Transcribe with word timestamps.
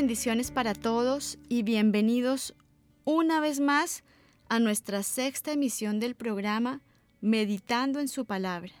Bendiciones 0.00 0.50
para 0.50 0.72
todos 0.72 1.36
y 1.50 1.62
bienvenidos 1.62 2.54
una 3.04 3.38
vez 3.38 3.60
más 3.60 4.02
a 4.48 4.58
nuestra 4.58 5.02
sexta 5.02 5.52
emisión 5.52 6.00
del 6.00 6.14
programa 6.14 6.80
Meditando 7.20 8.00
en 8.00 8.08
su 8.08 8.24
palabra. 8.24 8.72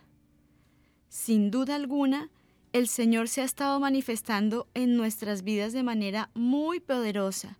Sin 1.10 1.50
duda 1.50 1.74
alguna, 1.74 2.30
el 2.72 2.88
Señor 2.88 3.28
se 3.28 3.42
ha 3.42 3.44
estado 3.44 3.78
manifestando 3.78 4.66
en 4.72 4.96
nuestras 4.96 5.42
vidas 5.42 5.74
de 5.74 5.82
manera 5.82 6.30
muy 6.32 6.80
poderosa 6.80 7.58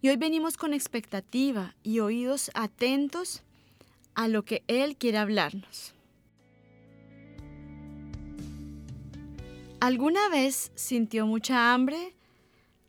y 0.00 0.10
hoy 0.10 0.16
venimos 0.16 0.56
con 0.56 0.72
expectativa 0.72 1.74
y 1.82 1.98
oídos 1.98 2.52
atentos 2.54 3.42
a 4.14 4.28
lo 4.28 4.44
que 4.44 4.62
Él 4.68 4.96
quiere 4.96 5.18
hablarnos. 5.18 5.96
¿Alguna 9.80 10.28
vez 10.28 10.70
sintió 10.76 11.26
mucha 11.26 11.74
hambre? 11.74 12.14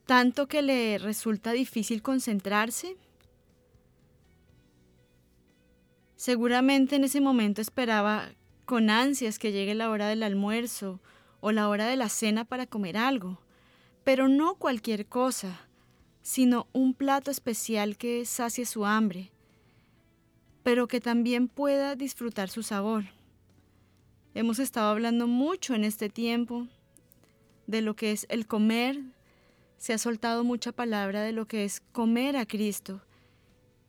Tanto 0.05 0.47
que 0.47 0.61
le 0.61 0.97
resulta 0.97 1.51
difícil 1.51 2.01
concentrarse? 2.01 2.97
Seguramente 6.15 6.95
en 6.95 7.03
ese 7.03 7.21
momento 7.21 7.61
esperaba 7.61 8.31
con 8.65 8.89
ansias 8.89 9.37
que 9.37 9.51
llegue 9.51 9.75
la 9.75 9.89
hora 9.89 10.07
del 10.07 10.23
almuerzo 10.23 10.99
o 11.39 11.51
la 11.51 11.69
hora 11.69 11.85
de 11.85 11.95
la 11.95 12.09
cena 12.09 12.45
para 12.45 12.65
comer 12.65 12.97
algo, 12.97 13.39
pero 14.03 14.27
no 14.27 14.55
cualquier 14.55 15.05
cosa, 15.05 15.67
sino 16.21 16.67
un 16.73 16.93
plato 16.93 17.29
especial 17.29 17.97
que 17.97 18.25
sacie 18.25 18.65
su 18.65 18.85
hambre, 18.85 19.31
pero 20.63 20.87
que 20.87 20.99
también 20.99 21.47
pueda 21.47 21.95
disfrutar 21.95 22.49
su 22.49 22.63
sabor. 22.63 23.03
Hemos 24.33 24.57
estado 24.57 24.89
hablando 24.89 25.27
mucho 25.27 25.75
en 25.75 25.83
este 25.83 26.09
tiempo 26.09 26.67
de 27.67 27.81
lo 27.81 27.95
que 27.95 28.11
es 28.11 28.25
el 28.29 28.47
comer, 28.47 29.01
se 29.77 29.93
ha 29.93 29.97
soltado 29.97 30.43
mucha 30.43 30.71
palabra 30.71 31.21
de 31.21 31.31
lo 31.31 31.47
que 31.47 31.65
es 31.65 31.81
comer 31.91 32.37
a 32.37 32.45
Cristo. 32.45 33.01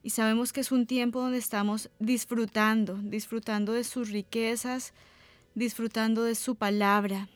Y 0.02 0.10
sabemos 0.10 0.52
que 0.52 0.60
es 0.60 0.70
un 0.72 0.86
tiempo 0.86 1.20
donde 1.20 1.38
estamos 1.38 1.90
disfrutando, 1.98 2.96
disfrutando 3.02 3.72
de 3.72 3.84
sus 3.84 4.10
riquezas, 4.10 4.92
disfrutando 5.54 6.22
de 6.22 6.34
su 6.34 6.54
palabra. 6.54 7.28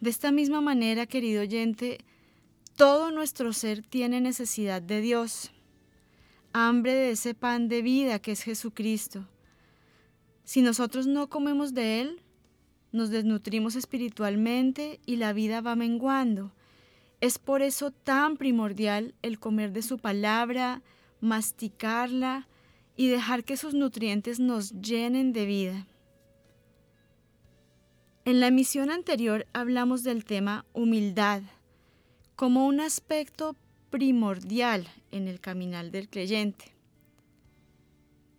De 0.00 0.10
esta 0.10 0.32
misma 0.32 0.60
manera, 0.60 1.06
querido 1.06 1.42
oyente, 1.42 1.98
todo 2.76 3.10
nuestro 3.10 3.52
ser 3.52 3.82
tiene 3.82 4.20
necesidad 4.20 4.80
de 4.80 5.02
Dios, 5.02 5.52
hambre 6.52 6.94
de 6.94 7.10
ese 7.10 7.34
pan 7.34 7.68
de 7.68 7.82
vida 7.82 8.18
que 8.18 8.32
es 8.32 8.42
Jesucristo. 8.42 9.28
Si 10.44 10.62
nosotros 10.62 11.06
no 11.06 11.28
comemos 11.28 11.74
de 11.74 12.00
Él, 12.00 12.22
nos 12.90 13.10
desnutrimos 13.10 13.76
espiritualmente 13.76 14.98
y 15.06 15.16
la 15.16 15.32
vida 15.32 15.60
va 15.60 15.76
menguando. 15.76 16.52
Es 17.20 17.38
por 17.38 17.62
eso 17.62 17.90
tan 17.90 18.36
primordial 18.36 19.14
el 19.22 19.38
comer 19.38 19.72
de 19.72 19.82
su 19.82 19.98
palabra, 19.98 20.82
masticarla 21.20 22.48
y 22.96 23.08
dejar 23.08 23.44
que 23.44 23.56
sus 23.56 23.74
nutrientes 23.74 24.40
nos 24.40 24.72
llenen 24.72 25.32
de 25.32 25.46
vida. 25.46 25.86
En 28.24 28.40
la 28.40 28.46
emisión 28.46 28.90
anterior 28.90 29.46
hablamos 29.52 30.02
del 30.02 30.24
tema 30.24 30.64
humildad 30.72 31.42
como 32.36 32.66
un 32.66 32.80
aspecto 32.80 33.54
primordial 33.90 34.88
en 35.10 35.28
el 35.28 35.40
caminar 35.40 35.90
del 35.90 36.08
creyente. 36.08 36.72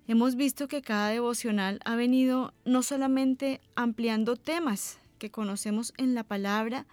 Hemos 0.08 0.36
visto 0.36 0.68
que 0.68 0.82
cada 0.82 1.10
devocional 1.10 1.80
ha 1.86 1.96
venido 1.96 2.54
no 2.66 2.82
solamente 2.84 3.62
ampliando 3.76 4.36
temas 4.38 5.00
que 5.20 5.30
conocemos 5.30 5.94
en 5.98 6.16
la 6.16 6.24
palabra, 6.24 6.88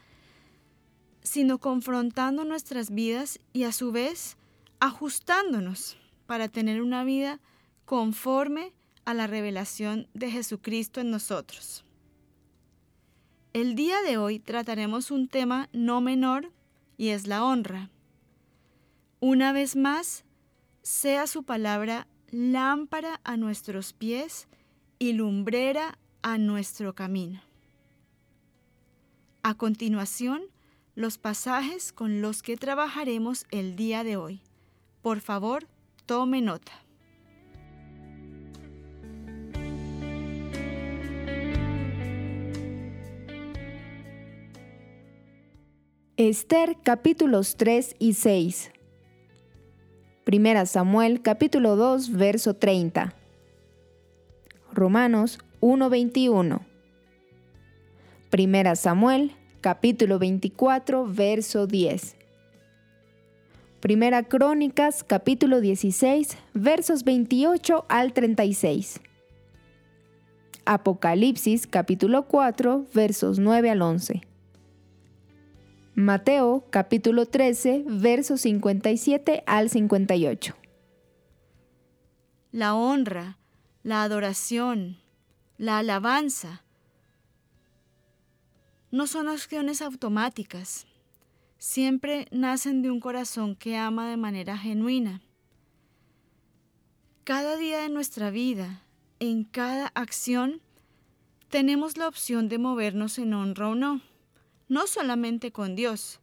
sino 1.28 1.58
confrontando 1.58 2.46
nuestras 2.46 2.90
vidas 2.90 3.38
y 3.52 3.64
a 3.64 3.72
su 3.72 3.92
vez 3.92 4.38
ajustándonos 4.80 5.98
para 6.24 6.48
tener 6.48 6.80
una 6.80 7.04
vida 7.04 7.38
conforme 7.84 8.72
a 9.04 9.12
la 9.12 9.26
revelación 9.26 10.08
de 10.14 10.30
Jesucristo 10.30 11.02
en 11.02 11.10
nosotros. 11.10 11.84
El 13.52 13.74
día 13.74 14.00
de 14.00 14.16
hoy 14.16 14.38
trataremos 14.38 15.10
un 15.10 15.28
tema 15.28 15.68
no 15.74 16.00
menor 16.00 16.50
y 16.96 17.08
es 17.08 17.26
la 17.26 17.44
honra. 17.44 17.90
Una 19.20 19.52
vez 19.52 19.76
más, 19.76 20.24
sea 20.80 21.26
su 21.26 21.42
palabra 21.42 22.06
lámpara 22.30 23.20
a 23.24 23.36
nuestros 23.36 23.92
pies 23.92 24.48
y 24.98 25.12
lumbrera 25.12 25.98
a 26.22 26.38
nuestro 26.38 26.94
camino. 26.94 27.42
A 29.42 29.52
continuación, 29.54 30.42
los 30.98 31.16
pasajes 31.16 31.92
con 31.92 32.20
los 32.20 32.42
que 32.42 32.56
trabajaremos 32.56 33.46
el 33.52 33.76
día 33.76 34.02
de 34.02 34.16
hoy. 34.16 34.40
Por 35.00 35.20
favor, 35.20 35.68
tome 36.06 36.42
nota. 36.42 36.72
Esther 46.16 46.76
capítulos 46.82 47.56
3 47.56 47.94
y 48.00 48.14
6. 48.14 48.72
Primera 50.24 50.66
Samuel 50.66 51.22
capítulo 51.22 51.76
2 51.76 52.10
verso 52.10 52.54
30. 52.54 53.14
Romanos 54.72 55.38
1:21. 55.60 56.66
Primera 58.30 58.74
Samuel 58.74 59.37
capítulo 59.60 60.18
24 60.18 61.06
verso 61.06 61.66
10. 61.66 62.16
Primera 63.80 64.22
Crónicas 64.24 65.04
capítulo 65.04 65.60
16 65.60 66.36
versos 66.54 67.04
28 67.04 67.86
al 67.88 68.12
36. 68.12 69.00
Apocalipsis 70.64 71.66
capítulo 71.66 72.26
4 72.26 72.86
versos 72.94 73.38
9 73.38 73.70
al 73.70 73.82
11. 73.82 74.22
Mateo 75.94 76.64
capítulo 76.70 77.26
13, 77.26 77.82
versos 77.88 78.42
57 78.42 79.42
al 79.46 79.68
58. 79.68 80.54
La 82.52 82.76
honra, 82.76 83.38
la 83.82 84.04
adoración, 84.04 84.98
la 85.56 85.78
alabanza 85.78 86.62
no 88.90 89.06
son 89.06 89.28
acciones 89.28 89.82
automáticas, 89.82 90.86
siempre 91.58 92.26
nacen 92.30 92.82
de 92.82 92.90
un 92.90 93.00
corazón 93.00 93.56
que 93.56 93.76
ama 93.76 94.08
de 94.08 94.16
manera 94.16 94.56
genuina. 94.56 95.20
Cada 97.24 97.56
día 97.56 97.80
de 97.80 97.88
nuestra 97.88 98.30
vida, 98.30 98.82
en 99.20 99.44
cada 99.44 99.88
acción, 99.88 100.60
tenemos 101.48 101.96
la 101.96 102.08
opción 102.08 102.48
de 102.48 102.58
movernos 102.58 103.18
en 103.18 103.34
honra 103.34 103.68
o 103.68 103.74
no 103.74 104.00
no 104.68 104.86
solamente 104.86 105.50
con 105.50 105.74
Dios, 105.74 106.20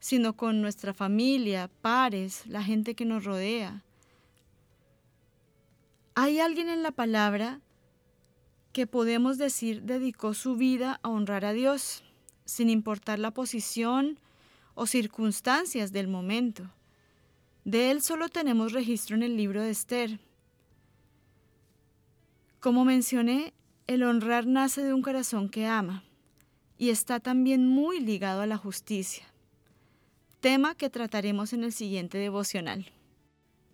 sino 0.00 0.36
con 0.36 0.60
nuestra 0.60 0.94
familia, 0.94 1.70
pares, 1.82 2.46
la 2.46 2.62
gente 2.62 2.94
que 2.94 3.04
nos 3.04 3.24
rodea. 3.24 3.82
Hay 6.14 6.40
alguien 6.40 6.68
en 6.68 6.82
la 6.82 6.92
palabra 6.92 7.60
que 8.74 8.86
podemos 8.88 9.38
decir 9.38 9.82
dedicó 9.82 10.34
su 10.34 10.56
vida 10.56 10.98
a 11.02 11.08
honrar 11.08 11.44
a 11.44 11.52
Dios, 11.52 12.02
sin 12.44 12.68
importar 12.68 13.20
la 13.20 13.30
posición 13.30 14.18
o 14.74 14.86
circunstancias 14.86 15.92
del 15.92 16.08
momento. 16.08 16.68
De 17.64 17.92
él 17.92 18.02
solo 18.02 18.28
tenemos 18.28 18.72
registro 18.72 19.14
en 19.14 19.22
el 19.22 19.36
libro 19.36 19.62
de 19.62 19.70
Esther. 19.70 20.18
Como 22.58 22.84
mencioné, 22.84 23.54
el 23.86 24.02
honrar 24.02 24.46
nace 24.46 24.82
de 24.82 24.92
un 24.92 25.02
corazón 25.02 25.48
que 25.48 25.66
ama. 25.66 26.04
y 26.76 26.90
está 26.90 27.20
también 27.20 27.68
muy 27.68 28.00
ligado 28.00 28.40
a 28.42 28.46
la 28.46 28.56
justicia, 28.56 29.24
tema 30.40 30.74
que 30.74 30.90
trataremos 30.90 31.52
en 31.52 31.62
el 31.62 31.72
siguiente 31.72 32.18
devocional. 32.18 32.86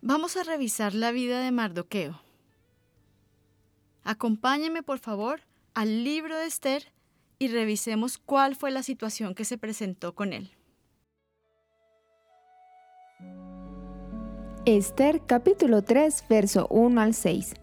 Vamos 0.03 0.37
a 0.37 0.45
revisar 0.45 0.95
la 0.95 1.11
vida 1.11 1.41
de 1.41 1.51
Mardoqueo. 1.51 2.21
Acompáñeme 4.05 4.83
por 4.83 4.99
favor 4.99 5.41
al 5.75 6.05
libro 6.05 6.37
de 6.37 6.47
Esther 6.47 6.93
y 7.39 7.49
revisemos 7.49 8.19
cuál 8.19 8.57
fue 8.57 8.71
la 8.71 8.83
situación 8.83 9.35
que 9.35 9.45
se 9.45 9.59
presentó 9.59 10.15
con 10.15 10.33
él. 10.33 10.51
Esther 14.67 15.23
capítulo 15.27 15.83
3 15.83 16.25
verso 16.29 16.67
1 16.69 17.01
al 17.01 17.15
6. 17.15 17.55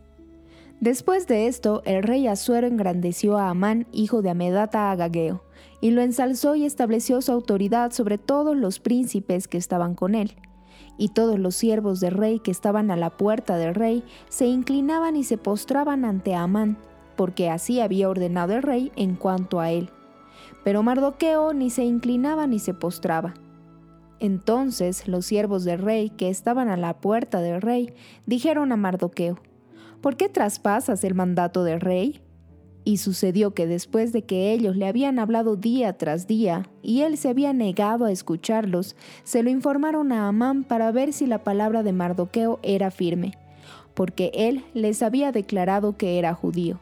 Después 0.79 1.27
de 1.27 1.47
esto, 1.47 1.81
el 1.85 2.03
rey 2.03 2.27
Asuero 2.27 2.67
engrandeció 2.67 3.37
a 3.37 3.49
Amán, 3.49 3.87
hijo 3.91 4.21
de 4.21 4.29
Amedata 4.29 4.91
Agageo, 4.91 5.43
y 5.81 5.91
lo 5.91 6.01
ensalzó 6.01 6.55
y 6.55 6.65
estableció 6.65 7.21
su 7.21 7.31
autoridad 7.31 7.91
sobre 7.91 8.17
todos 8.17 8.55
los 8.55 8.79
príncipes 8.79 9.47
que 9.47 9.57
estaban 9.57 9.95
con 9.95 10.13
él. 10.13 10.35
Y 10.97 11.09
todos 11.09 11.39
los 11.39 11.55
siervos 11.55 11.99
del 11.99 12.13
rey 12.13 12.39
que 12.39 12.51
estaban 12.51 12.89
a 12.91 12.95
la 12.95 13.11
puerta 13.11 13.57
del 13.57 13.75
rey 13.75 14.03
se 14.29 14.47
inclinaban 14.47 15.15
y 15.15 15.23
se 15.23 15.37
postraban 15.37 16.05
ante 16.05 16.33
Amán, 16.35 16.77
porque 17.15 17.49
así 17.49 17.79
había 17.79 18.09
ordenado 18.09 18.53
el 18.53 18.63
rey 18.63 18.91
en 18.95 19.15
cuanto 19.15 19.59
a 19.59 19.71
él. 19.71 19.91
Pero 20.63 20.83
Mardoqueo 20.83 21.53
ni 21.53 21.69
se 21.69 21.83
inclinaba 21.83 22.47
ni 22.47 22.59
se 22.59 22.73
postraba. 22.73 23.33
Entonces 24.19 25.07
los 25.07 25.25
siervos 25.25 25.63
del 25.63 25.79
rey 25.79 26.09
que 26.09 26.29
estaban 26.29 26.69
a 26.69 26.77
la 26.77 26.99
puerta 26.99 27.41
del 27.41 27.61
rey 27.61 27.93
dijeron 28.25 28.71
a 28.71 28.77
Mardoqueo, 28.77 29.37
¿por 30.01 30.17
qué 30.17 30.29
traspasas 30.29 31.03
el 31.03 31.13
mandato 31.13 31.63
del 31.63 31.81
rey? 31.81 32.21
Y 32.87 32.95
sucedió 32.95 33.53
que 33.53 33.67
después 33.67 34.13
de 34.13 34.21
que 34.21 34.53
ellos 34.53 34.77
le 34.77 34.87
habían 34.87 35.19
hablado 35.19 35.57
día 35.57 35.97
tras 35.97 36.25
día, 36.25 36.69
y 36.81 37.01
él 37.01 37.17
se 37.17 37.27
había 37.27 37.51
negado 37.51 38.05
a 38.05 38.13
escucharlos, 38.13 38.95
se 39.25 39.43
lo 39.43 39.49
informaron 39.49 40.13
a 40.13 40.29
Amán 40.29 40.63
para 40.63 40.89
ver 40.93 41.11
si 41.11 41.25
la 41.25 41.43
palabra 41.43 41.83
de 41.83 41.91
Mardoqueo 41.91 42.59
era 42.63 42.89
firme, 42.89 43.33
porque 43.93 44.31
él 44.33 44.63
les 44.73 45.03
había 45.03 45.33
declarado 45.33 45.97
que 45.97 46.17
era 46.17 46.33
judío. 46.33 46.79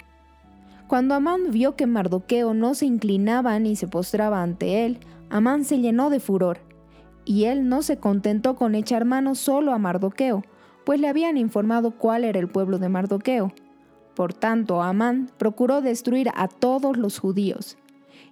Cuando 0.86 1.16
Amán 1.16 1.50
vio 1.50 1.76
que 1.76 1.88
Mardoqueo 1.88 2.54
no 2.54 2.76
se 2.76 2.86
inclinaba 2.86 3.58
ni 3.58 3.76
se 3.76 3.88
postraba 3.88 4.44
ante 4.44 4.86
él, 4.86 5.00
Amán 5.32 5.66
se 5.66 5.80
llenó 5.80 6.12
de 6.12 6.20
furor, 6.20 6.60
y 7.26 7.46
él 7.46 7.68
no 7.68 7.82
se 7.82 7.98
contentó 7.98 8.56
con 8.56 8.76
echar 8.76 9.06
mano 9.06 9.34
solo 9.34 9.74
a 9.74 9.80
Mardoqueo, 9.80 10.44
pues 10.86 11.00
le 11.00 11.08
habían 11.08 11.36
informado 11.36 11.98
cuál 11.98 12.26
era 12.26 12.40
el 12.40 12.48
pueblo 12.48 12.78
de 12.78 12.90
Mardoqueo. 12.90 13.52
Por 14.16 14.34
tanto, 14.34 14.82
Amán 14.82 15.30
procuró 15.38 15.82
destruir 15.82 16.30
a 16.36 16.48
todos 16.48 16.98
los 16.98 17.20
judíos, 17.20 17.78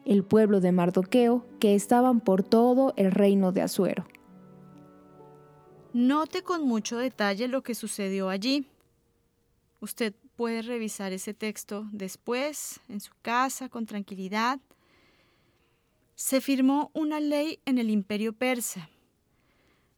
el 0.06 0.24
pueblo 0.24 0.62
de 0.62 0.72
Mardoqueo, 0.72 1.46
que 1.60 1.76
estaban 1.76 2.22
por 2.22 2.42
todo 2.42 2.94
el 2.96 3.12
reino 3.12 3.52
de 3.52 3.62
Asuero. 3.62 4.06
Note 5.92 6.42
con 6.42 6.66
mucho 6.66 6.98
detalle 6.98 7.48
lo 7.48 7.62
que 7.62 7.76
sucedió 7.76 8.30
allí. 8.30 8.66
Usted 9.82 10.14
puede 10.36 10.62
revisar 10.62 11.12
ese 11.14 11.34
texto 11.34 11.86
después, 11.92 12.80
en 12.88 13.02
su 13.02 13.12
casa, 13.22 13.68
con 13.70 13.86
tranquilidad. 13.86 14.60
Se 16.16 16.42
firmó 16.42 16.90
una 16.94 17.20
ley 17.20 17.60
en 17.66 17.78
el 17.78 17.90
imperio 17.90 18.34
persa, 18.34 18.90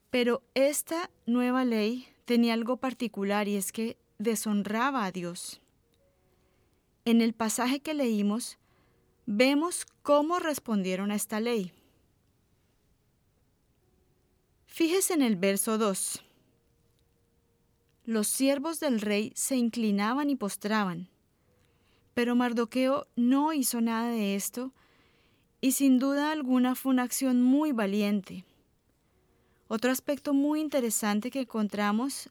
pero 0.10 0.42
esta 0.56 1.10
nueva 1.26 1.64
ley 1.64 2.08
tenía 2.26 2.56
algo 2.56 2.78
particular 2.78 3.48
y 3.48 3.56
es 3.56 3.72
que 3.72 3.98
deshonraba 4.18 5.06
a 5.06 5.12
Dios. 5.12 5.62
En 7.06 7.22
el 7.22 7.34
pasaje 7.34 7.82
que 7.82 7.94
leímos, 7.94 8.58
vemos 9.28 9.86
cómo 10.02 10.40
respondieron 10.40 11.12
a 11.12 11.16
esta 11.16 11.40
ley. 11.40 11.72
Fíjese 14.66 15.14
en 15.14 15.22
el 15.22 15.36
verso 15.36 15.78
2. 15.78 16.24
Los 18.06 18.28
siervos 18.28 18.80
del 18.80 19.02
rey 19.02 19.32
se 19.36 19.56
inclinaban 19.56 20.32
y 20.32 20.36
postraban, 20.36 21.08
pero 22.16 22.36
Mardoqueo 22.36 23.06
no 23.16 23.54
hizo 23.54 23.82
nada 23.82 24.10
de 24.10 24.36
esto 24.36 24.74
y 25.62 25.74
sin 25.74 26.00
duda 26.00 26.32
alguna 26.32 26.74
fue 26.74 26.92
una 26.92 27.04
acción 27.04 27.42
muy 27.42 27.72
valiente. 27.72 28.46
Otro 29.68 29.92
aspecto 29.92 30.34
muy 30.34 30.60
interesante 30.60 31.30
que 31.30 31.42
encontramos 31.42 32.30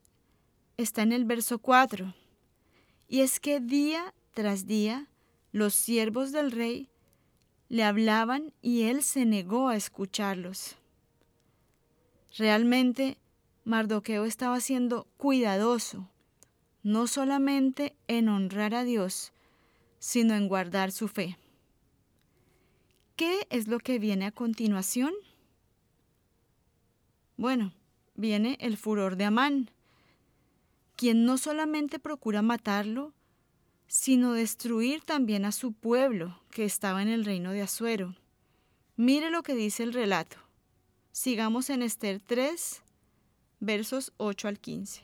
está 0.76 1.02
en 1.02 1.12
el 1.12 1.24
verso 1.24 1.58
4, 1.58 2.12
y 3.08 3.20
es 3.20 3.40
que 3.40 3.60
día 3.60 4.14
tras 4.34 4.66
día 4.66 5.08
los 5.52 5.74
siervos 5.74 6.32
del 6.32 6.50
rey 6.50 6.90
le 7.68 7.84
hablaban 7.84 8.52
y 8.60 8.82
él 8.82 9.02
se 9.02 9.24
negó 9.24 9.68
a 9.68 9.76
escucharlos. 9.76 10.76
Realmente 12.36 13.16
Mardoqueo 13.64 14.24
estaba 14.24 14.60
siendo 14.60 15.06
cuidadoso, 15.16 16.10
no 16.82 17.06
solamente 17.06 17.96
en 18.08 18.28
honrar 18.28 18.74
a 18.74 18.84
Dios, 18.84 19.32
sino 19.98 20.34
en 20.34 20.48
guardar 20.48 20.92
su 20.92 21.08
fe. 21.08 21.38
¿Qué 23.16 23.46
es 23.48 23.68
lo 23.68 23.78
que 23.78 23.98
viene 24.00 24.26
a 24.26 24.32
continuación? 24.32 25.14
Bueno, 27.36 27.72
viene 28.16 28.58
el 28.60 28.76
furor 28.76 29.16
de 29.16 29.24
Amán, 29.24 29.70
quien 30.96 31.24
no 31.24 31.38
solamente 31.38 31.98
procura 31.98 32.42
matarlo, 32.42 33.12
sino 33.96 34.32
destruir 34.32 35.02
también 35.02 35.44
a 35.44 35.52
su 35.52 35.72
pueblo 35.72 36.40
que 36.50 36.64
estaba 36.64 37.00
en 37.00 37.06
el 37.06 37.24
reino 37.24 37.52
de 37.52 37.62
Asuero. 37.62 38.16
Mire 38.96 39.30
lo 39.30 39.44
que 39.44 39.54
dice 39.54 39.84
el 39.84 39.92
relato. 39.92 40.36
Sigamos 41.12 41.70
en 41.70 41.80
Esther 41.80 42.20
3, 42.26 42.82
versos 43.60 44.12
8 44.16 44.48
al 44.48 44.58
15. 44.58 45.02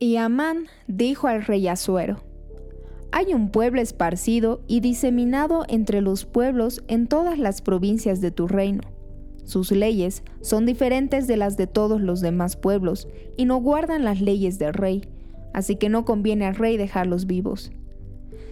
Y 0.00 0.16
Amán 0.16 0.66
dijo 0.88 1.28
al 1.28 1.44
rey 1.44 1.68
Asuero, 1.68 2.24
hay 3.12 3.32
un 3.32 3.52
pueblo 3.52 3.80
esparcido 3.80 4.64
y 4.66 4.80
diseminado 4.80 5.66
entre 5.68 6.00
los 6.00 6.24
pueblos 6.24 6.82
en 6.88 7.06
todas 7.06 7.38
las 7.38 7.62
provincias 7.62 8.20
de 8.20 8.32
tu 8.32 8.48
reino. 8.48 8.95
Sus 9.46 9.70
leyes 9.70 10.24
son 10.42 10.66
diferentes 10.66 11.28
de 11.28 11.36
las 11.36 11.56
de 11.56 11.68
todos 11.68 12.00
los 12.00 12.20
demás 12.20 12.56
pueblos 12.56 13.08
y 13.36 13.44
no 13.44 13.58
guardan 13.58 14.04
las 14.04 14.20
leyes 14.20 14.58
del 14.58 14.74
rey, 14.74 15.08
así 15.54 15.76
que 15.76 15.88
no 15.88 16.04
conviene 16.04 16.46
al 16.46 16.56
rey 16.56 16.76
dejarlos 16.76 17.26
vivos. 17.26 17.70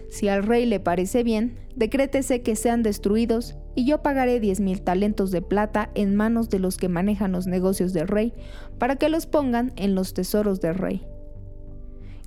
Si 0.09 0.29
al 0.29 0.45
rey 0.45 0.67
le 0.67 0.79
parece 0.79 1.25
bien, 1.25 1.59
decrétese 1.75 2.43
que 2.43 2.55
sean 2.55 2.85
destruidos 2.85 3.57
y 3.75 3.85
yo 3.87 4.03
pagaré 4.03 4.39
diez 4.39 4.61
mil 4.61 4.83
talentos 4.83 5.33
de 5.33 5.43
plata 5.43 5.91
en 5.97 6.15
manos 6.15 6.49
de 6.49 6.61
los 6.61 6.77
que 6.77 6.89
manejan 6.89 7.33
los 7.33 7.49
negocios 7.49 7.93
del 7.93 8.07
rey 8.07 8.33
para 8.79 8.95
que 8.95 9.09
los 9.09 9.27
pongan 9.27 9.73
en 9.75 9.97
los 9.97 10.15
tesoros 10.15 10.61
del 10.61 10.77
rey. 10.77 11.05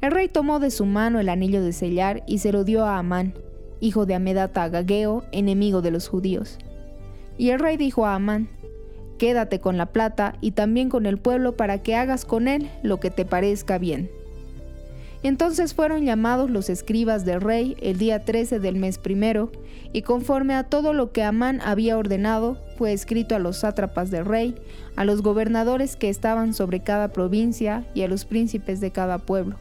El 0.02 0.12
rey 0.12 0.28
tomó 0.28 0.60
de 0.60 0.72
su 0.72 0.86
mano 0.86 1.22
el 1.22 1.30
anillo 1.30 1.64
de 1.64 1.72
sellar 1.72 2.24
y 2.28 2.40
se 2.40 2.52
lo 2.52 2.66
dio 2.66 2.84
a 2.84 2.98
Amán, 2.98 3.34
hijo 3.80 4.06
de 4.06 4.16
Amedata 4.16 4.64
Agageo, 4.64 5.24
enemigo 5.32 5.82
de 5.82 5.92
los 5.92 6.10
judíos. 6.10 6.58
Y 7.38 7.52
el 7.52 7.60
rey 7.60 7.78
dijo 7.78 8.06
a 8.06 8.16
Amán, 8.16 8.50
Quédate 9.18 9.60
con 9.60 9.78
la 9.78 9.88
plata 9.88 10.36
y 10.42 10.52
también 10.52 10.90
con 10.90 11.06
el 11.06 11.18
pueblo 11.18 11.56
para 11.56 11.82
que 11.82 11.96
hagas 11.96 12.26
con 12.26 12.48
él 12.48 12.70
lo 12.84 13.00
que 13.00 13.10
te 13.10 13.26
parezca 13.26 13.78
bien. 13.78 14.10
Entonces 15.24 15.74
fueron 15.74 16.06
llamados 16.06 16.50
los 16.50 16.70
escribas 16.70 17.26
del 17.26 17.42
rey 17.42 17.76
el 17.82 17.98
día 17.98 18.24
13 18.24 18.60
del 18.60 18.76
mes 18.76 19.00
primero, 19.00 19.52
y 19.92 20.04
conforme 20.04 20.54
a 20.54 20.64
todo 20.64 20.94
lo 20.94 21.12
que 21.12 21.24
Amán 21.24 21.60
había 21.64 21.98
ordenado, 21.98 22.58
fue 22.78 22.94
escrito 22.94 23.36
a 23.36 23.40
los 23.40 23.58
sátrapas 23.58 24.12
del 24.12 24.26
rey, 24.26 24.56
a 24.96 25.06
los 25.06 25.24
gobernadores 25.24 25.96
que 25.96 26.10
estaban 26.10 26.54
sobre 26.54 26.82
cada 26.82 27.08
provincia 27.10 27.84
y 27.96 28.04
a 28.04 28.08
los 28.08 28.26
príncipes 28.26 28.80
de 28.80 28.92
cada 28.92 29.18
pueblo 29.18 29.58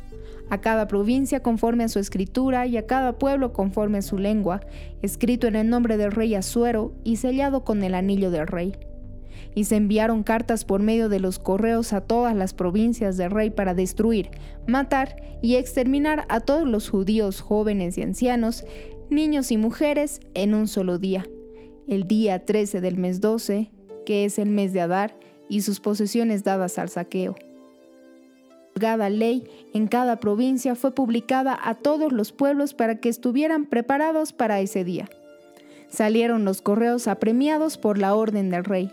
a 0.48 0.60
cada 0.60 0.86
provincia 0.86 1.40
conforme 1.40 1.84
a 1.84 1.88
su 1.88 1.98
escritura 1.98 2.66
y 2.66 2.76
a 2.76 2.86
cada 2.86 3.18
pueblo 3.18 3.52
conforme 3.52 3.98
a 3.98 4.02
su 4.02 4.18
lengua, 4.18 4.60
escrito 5.02 5.46
en 5.46 5.56
el 5.56 5.68
nombre 5.68 5.96
del 5.96 6.12
rey 6.12 6.34
Asuero 6.34 6.92
y 7.04 7.16
sellado 7.16 7.64
con 7.64 7.82
el 7.82 7.94
anillo 7.94 8.30
del 8.30 8.46
rey. 8.46 8.75
Y 9.56 9.64
se 9.64 9.75
enviaron 9.75 10.22
cartas 10.22 10.64
por 10.64 10.80
medio 10.80 11.08
de 11.08 11.18
los 11.18 11.40
correos 11.40 11.92
a 11.92 12.02
todas 12.02 12.36
las 12.36 12.54
provincias 12.54 13.16
del 13.16 13.32
rey 13.32 13.50
para 13.50 13.75
destruir, 13.75 14.30
matar 14.68 15.16
y 15.42 15.56
exterminar 15.56 16.26
a 16.28 16.38
todos 16.38 16.68
los 16.68 16.88
judíos 16.88 17.40
jóvenes 17.40 17.98
y 17.98 18.02
ancianos, 18.02 18.64
niños 19.10 19.50
y 19.50 19.56
mujeres 19.56 20.20
en 20.34 20.54
un 20.54 20.68
solo 20.68 20.98
día, 20.98 21.26
el 21.88 22.06
día 22.06 22.44
13 22.44 22.80
del 22.80 22.96
mes 22.96 23.20
12, 23.20 23.72
que 24.04 24.25
es 24.25 24.38
el 24.38 24.50
mes 24.50 24.72
de 24.72 24.82
Adar, 24.82 25.18
y 25.48 25.62
sus 25.62 25.80
posesiones 25.80 26.44
dadas 26.44 26.78
al 26.78 26.88
saqueo 26.88 27.34
cada 28.78 29.08
ley 29.08 29.44
en 29.72 29.86
cada 29.86 30.16
provincia 30.16 30.75
fue 30.75 30.94
publicada 30.94 31.58
a 31.60 31.75
todos 31.75 32.12
los 32.12 32.32
pueblos 32.32 32.75
para 32.75 33.00
que 33.00 33.08
estuvieran 33.08 33.66
preparados 33.66 34.32
para 34.32 34.60
ese 34.60 34.84
día. 34.84 35.08
Salieron 35.88 36.44
los 36.44 36.60
correos 36.60 37.08
apremiados 37.08 37.78
por 37.78 37.98
la 37.98 38.14
orden 38.14 38.50
del 38.50 38.64
rey. 38.64 38.90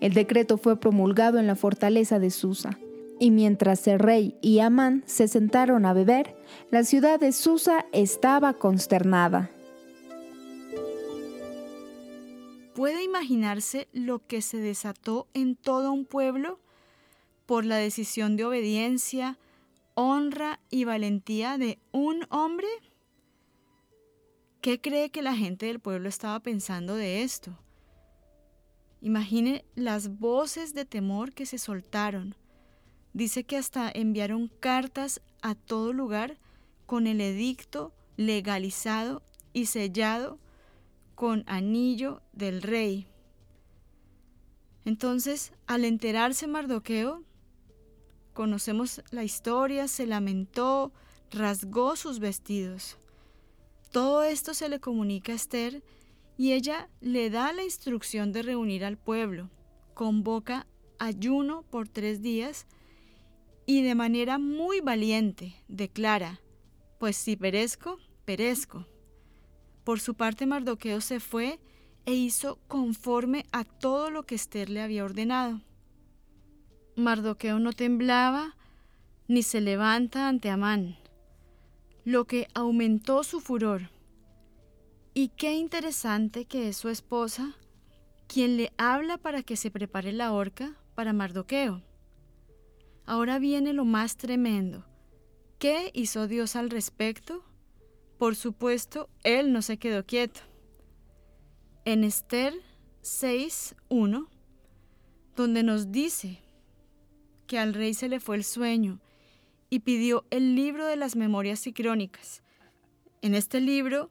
El 0.00 0.12
decreto 0.12 0.58
fue 0.58 0.78
promulgado 0.78 1.38
en 1.38 1.46
la 1.46 1.56
fortaleza 1.56 2.18
de 2.18 2.30
Susa. 2.30 2.78
Y 3.18 3.30
mientras 3.30 3.86
el 3.88 3.98
rey 3.98 4.36
y 4.42 4.58
Amán 4.58 5.02
se 5.06 5.26
sentaron 5.26 5.86
a 5.86 5.94
beber, 5.94 6.36
la 6.70 6.84
ciudad 6.84 7.18
de 7.18 7.32
Susa 7.32 7.86
estaba 7.92 8.52
consternada. 8.54 9.50
¿Puede 12.74 13.02
imaginarse 13.02 13.88
lo 13.94 14.26
que 14.26 14.42
se 14.42 14.58
desató 14.58 15.28
en 15.32 15.56
todo 15.56 15.92
un 15.92 16.04
pueblo 16.04 16.60
por 17.46 17.64
la 17.64 17.76
decisión 17.76 18.36
de 18.36 18.44
obediencia, 18.44 19.38
honra 19.94 20.60
y 20.68 20.84
valentía 20.84 21.56
de 21.56 21.78
un 21.92 22.26
hombre? 22.28 22.68
¿Qué 24.60 24.78
cree 24.78 25.08
que 25.08 25.22
la 25.22 25.34
gente 25.34 25.64
del 25.64 25.80
pueblo 25.80 26.10
estaba 26.10 26.40
pensando 26.40 26.96
de 26.96 27.22
esto? 27.22 27.56
Imagine 29.06 29.64
las 29.76 30.18
voces 30.18 30.74
de 30.74 30.84
temor 30.84 31.32
que 31.32 31.46
se 31.46 31.58
soltaron. 31.58 32.34
Dice 33.12 33.44
que 33.44 33.56
hasta 33.56 33.88
enviaron 33.88 34.48
cartas 34.58 35.22
a 35.42 35.54
todo 35.54 35.92
lugar 35.92 36.38
con 36.86 37.06
el 37.06 37.20
edicto 37.20 37.94
legalizado 38.16 39.22
y 39.52 39.66
sellado 39.66 40.40
con 41.14 41.44
anillo 41.46 42.20
del 42.32 42.62
rey. 42.62 43.06
Entonces, 44.84 45.52
al 45.68 45.84
enterarse 45.84 46.48
Mardoqueo, 46.48 47.22
conocemos 48.32 49.04
la 49.12 49.22
historia, 49.22 49.86
se 49.86 50.08
lamentó, 50.08 50.90
rasgó 51.30 51.94
sus 51.94 52.18
vestidos. 52.18 52.98
Todo 53.92 54.24
esto 54.24 54.52
se 54.52 54.68
le 54.68 54.80
comunica 54.80 55.30
a 55.30 55.36
Esther 55.36 55.84
y 56.36 56.52
ella 56.52 56.88
le 57.00 57.30
da 57.30 57.52
la 57.52 57.64
instrucción 57.64 58.32
de 58.32 58.42
reunir 58.42 58.84
al 58.84 58.98
pueblo, 58.98 59.50
convoca 59.94 60.66
ayuno 60.98 61.62
por 61.62 61.88
tres 61.88 62.22
días 62.22 62.66
y 63.66 63.82
de 63.82 63.94
manera 63.94 64.38
muy 64.38 64.80
valiente 64.80 65.54
declara, 65.68 66.40
pues 66.98 67.16
si 67.16 67.36
perezco, 67.36 67.98
perezco. 68.24 68.86
Por 69.84 70.00
su 70.00 70.14
parte, 70.14 70.46
Mardoqueo 70.46 71.00
se 71.00 71.20
fue 71.20 71.60
e 72.06 72.14
hizo 72.14 72.58
conforme 72.68 73.46
a 73.52 73.64
todo 73.64 74.10
lo 74.10 74.24
que 74.24 74.34
Esther 74.34 74.70
le 74.70 74.80
había 74.80 75.04
ordenado. 75.04 75.60
Mardoqueo 76.96 77.58
no 77.58 77.72
temblaba 77.72 78.56
ni 79.28 79.42
se 79.42 79.60
levanta 79.60 80.28
ante 80.28 80.50
Amán, 80.50 80.96
lo 82.04 82.26
que 82.26 82.46
aumentó 82.54 83.24
su 83.24 83.40
furor. 83.40 83.90
Y 85.18 85.28
qué 85.28 85.54
interesante 85.54 86.44
que 86.44 86.68
es 86.68 86.76
su 86.76 86.90
esposa 86.90 87.54
quien 88.28 88.58
le 88.58 88.70
habla 88.76 89.16
para 89.16 89.42
que 89.42 89.56
se 89.56 89.70
prepare 89.70 90.12
la 90.12 90.30
horca 90.30 90.78
para 90.94 91.14
Mardoqueo. 91.14 91.82
Ahora 93.06 93.38
viene 93.38 93.72
lo 93.72 93.86
más 93.86 94.18
tremendo. 94.18 94.84
¿Qué 95.58 95.90
hizo 95.94 96.28
Dios 96.28 96.54
al 96.54 96.68
respecto? 96.68 97.42
Por 98.18 98.36
supuesto, 98.36 99.08
él 99.24 99.54
no 99.54 99.62
se 99.62 99.78
quedó 99.78 100.04
quieto. 100.04 100.42
En 101.86 102.04
Esther 102.04 102.52
6.1, 103.02 104.28
donde 105.34 105.62
nos 105.62 105.92
dice 105.92 106.42
que 107.46 107.58
al 107.58 107.72
rey 107.72 107.94
se 107.94 108.10
le 108.10 108.20
fue 108.20 108.36
el 108.36 108.44
sueño 108.44 109.00
y 109.70 109.78
pidió 109.78 110.26
el 110.28 110.54
libro 110.54 110.84
de 110.84 110.96
las 110.96 111.16
memorias 111.16 111.66
y 111.66 111.72
crónicas. 111.72 112.42
En 113.22 113.34
este 113.34 113.62
libro 113.62 114.10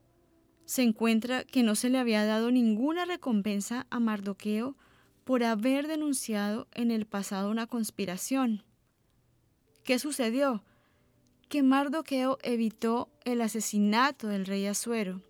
se 0.65 0.83
encuentra 0.83 1.43
que 1.43 1.63
no 1.63 1.75
se 1.75 1.89
le 1.89 1.97
había 1.97 2.25
dado 2.25 2.51
ninguna 2.51 3.05
recompensa 3.05 3.87
a 3.89 3.99
Mardoqueo 3.99 4.75
por 5.23 5.43
haber 5.43 5.87
denunciado 5.87 6.67
en 6.73 6.91
el 6.91 7.05
pasado 7.05 7.49
una 7.49 7.67
conspiración. 7.67 8.63
¿Qué 9.83 9.99
sucedió? 9.99 10.63
que 11.49 11.63
Mardoqueo 11.63 12.37
evitó 12.41 13.09
el 13.23 13.41
asesinato 13.41 14.27
del 14.27 14.45
rey 14.45 14.65
Asuero 14.65 15.21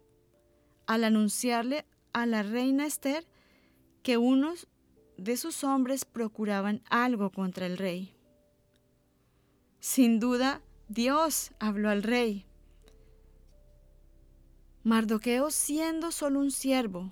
al 0.88 1.04
anunciarle 1.04 1.86
a 2.14 2.26
la 2.26 2.44
reina 2.44 2.86
Esther 2.86 3.26
que 4.04 4.18
unos 4.18 4.68
de 5.18 5.38
sus 5.38 5.64
hombres 5.64 6.06
procuraban 6.06 6.82
algo 6.90 7.32
contra 7.32 7.66
el 7.66 7.78
rey. 7.78 8.14
Sin 9.80 10.20
duda, 10.20 10.62
Dios 10.88 11.52
habló 11.60 11.90
al 11.90 12.04
rey. 12.04 12.46
Mardoqueo, 14.86 15.50
siendo 15.50 16.12
solo 16.12 16.40
un 16.40 16.52
siervo, 16.52 17.12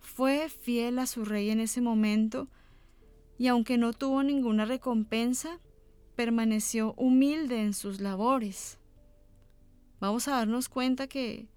fue 0.00 0.48
fiel 0.48 0.98
a 0.98 1.06
su 1.06 1.26
rey 1.26 1.50
en 1.50 1.60
ese 1.60 1.82
momento 1.82 2.48
y 3.36 3.48
aunque 3.48 3.76
no 3.76 3.92
tuvo 3.92 4.22
ninguna 4.22 4.64
recompensa, 4.64 5.60
permaneció 6.16 6.94
humilde 6.94 7.60
en 7.60 7.74
sus 7.74 8.00
labores. 8.00 8.78
Vamos 10.00 10.26
a 10.26 10.36
darnos 10.36 10.70
cuenta 10.70 11.06
que 11.06 11.50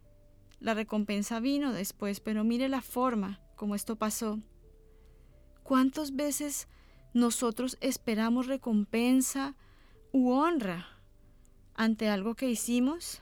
la 0.60 0.74
recompensa 0.74 1.40
vino 1.40 1.72
después, 1.72 2.20
pero 2.20 2.44
mire 2.44 2.68
la 2.68 2.82
forma 2.82 3.40
como 3.56 3.76
esto 3.76 3.96
pasó. 3.96 4.42
¿Cuántas 5.64 6.18
veces 6.18 6.68
nosotros 7.14 7.78
esperamos 7.80 8.48
recompensa 8.48 9.56
u 10.12 10.32
honra 10.32 10.86
ante 11.76 12.10
algo 12.10 12.36
que 12.36 12.50
hicimos? 12.50 13.22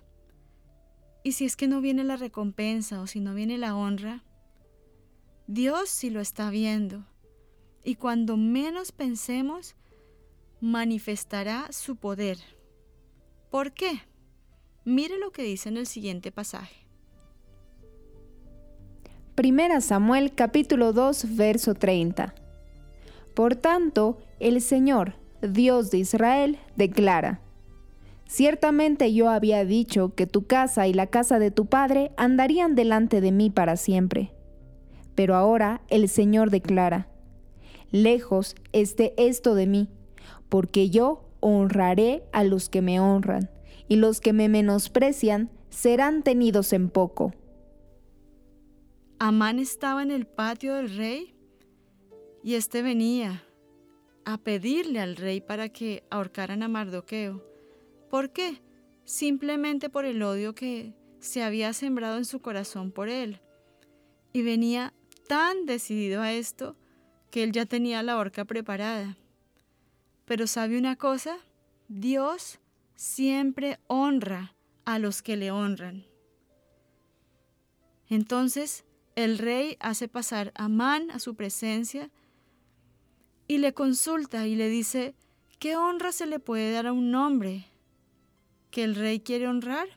Y 1.24 1.32
si 1.32 1.46
es 1.46 1.56
que 1.56 1.68
no 1.68 1.80
viene 1.80 2.04
la 2.04 2.18
recompensa 2.18 3.02
o 3.02 3.08
si 3.08 3.22
no 3.22 3.34
viene 3.34 3.58
la 3.58 3.76
honra, 3.76 4.24
Dios 5.48 5.90
sí 5.90 6.10
lo 6.10 6.20
está 6.20 6.50
viendo. 6.50 7.06
Y 7.84 7.96
cuando 7.96 8.38
menos 8.38 8.92
pensemos, 8.92 9.76
manifestará 10.60 11.68
su 11.72 11.96
poder. 11.96 12.38
¿Por 13.50 13.74
qué? 13.74 14.02
Mire 14.86 15.18
lo 15.18 15.32
que 15.32 15.44
dice 15.44 15.70
en 15.70 15.78
el 15.78 15.88
siguiente 15.88 16.32
pasaje. 16.32 16.88
Primera 19.36 19.82
Samuel 19.82 20.36
capítulo 20.36 20.94
2 20.94 21.36
verso 21.36 21.74
30. 21.74 22.36
Por 23.34 23.56
tanto, 23.56 24.20
el 24.40 24.62
Señor, 24.62 25.16
Dios 25.42 25.90
de 25.90 26.00
Israel, 26.00 26.60
declara, 26.76 27.42
Ciertamente 28.34 29.14
yo 29.14 29.30
había 29.30 29.64
dicho 29.64 30.16
que 30.16 30.26
tu 30.26 30.48
casa 30.48 30.88
y 30.88 30.94
la 30.96 31.06
casa 31.06 31.38
de 31.38 31.52
tu 31.52 31.68
padre 31.68 32.14
andarían 32.18 32.74
delante 32.74 33.22
de 33.22 33.32
mí 33.32 33.52
para 33.52 33.78
siempre. 33.78 34.34
Pero 35.14 35.36
ahora 35.36 35.84
el 35.88 36.10
Señor 36.10 36.50
declara, 36.50 37.10
Lejos 37.92 38.56
esté 38.72 39.14
esto 39.18 39.54
de 39.54 39.68
mí, 39.68 39.88
porque 40.50 40.90
yo 40.90 41.30
honraré 41.42 42.24
a 42.32 42.44
los 42.44 42.70
que 42.70 42.82
me 42.82 43.00
honran, 43.00 43.52
y 43.88 43.98
los 43.98 44.20
que 44.20 44.34
me 44.34 44.50
menosprecian 44.50 45.52
serán 45.70 46.24
tenidos 46.24 46.74
en 46.74 46.90
poco. 46.90 47.36
Amán 49.20 49.60
estaba 49.60 50.02
en 50.02 50.10
el 50.10 50.26
patio 50.26 50.74
del 50.74 50.98
rey 50.98 51.36
y 52.44 52.56
éste 52.56 52.82
venía 52.82 53.44
a 54.26 54.40
pedirle 54.40 55.02
al 55.02 55.18
rey 55.18 55.40
para 55.40 55.70
que 55.70 56.04
ahorcaran 56.10 56.64
a 56.64 56.68
Mardoqueo. 56.68 57.53
¿Por 58.14 58.30
qué? 58.30 58.62
Simplemente 59.06 59.90
por 59.90 60.06
el 60.06 60.22
odio 60.22 60.54
que 60.54 60.94
se 61.20 61.42
había 61.42 61.74
sembrado 61.74 62.20
en 62.20 62.26
su 62.26 62.42
corazón 62.42 62.92
por 62.92 63.10
él. 63.10 63.42
Y 64.34 64.44
venía 64.44 64.94
tan 65.28 65.66
decidido 65.66 66.22
a 66.22 66.32
esto 66.32 66.76
que 67.32 67.42
él 67.42 67.52
ya 67.52 67.66
tenía 67.66 68.04
la 68.04 68.20
horca 68.20 68.46
preparada. 68.46 69.18
Pero 70.26 70.46
¿sabe 70.46 70.78
una 70.78 70.96
cosa? 70.96 71.40
Dios 71.88 72.60
siempre 72.94 73.80
honra 73.88 74.54
a 74.86 75.00
los 75.00 75.24
que 75.24 75.36
le 75.36 75.50
honran. 75.50 76.06
Entonces 78.10 78.86
el 79.16 79.40
rey 79.40 79.76
hace 79.80 80.08
pasar 80.08 80.52
a 80.54 80.68
Man 80.68 81.10
a 81.10 81.18
su 81.18 81.34
presencia 81.34 82.12
y 83.48 83.58
le 83.58 83.74
consulta 83.74 84.46
y 84.46 84.56
le 84.56 84.70
dice, 84.70 85.16
¿qué 85.58 85.78
honra 85.78 86.12
se 86.12 86.28
le 86.28 86.38
puede 86.38 86.72
dar 86.74 86.86
a 86.86 86.94
un 86.94 87.16
hombre 87.16 87.73
que 88.74 88.84
el 88.84 88.96
rey 88.96 89.20
quiere 89.20 89.48
honrar? 89.48 89.88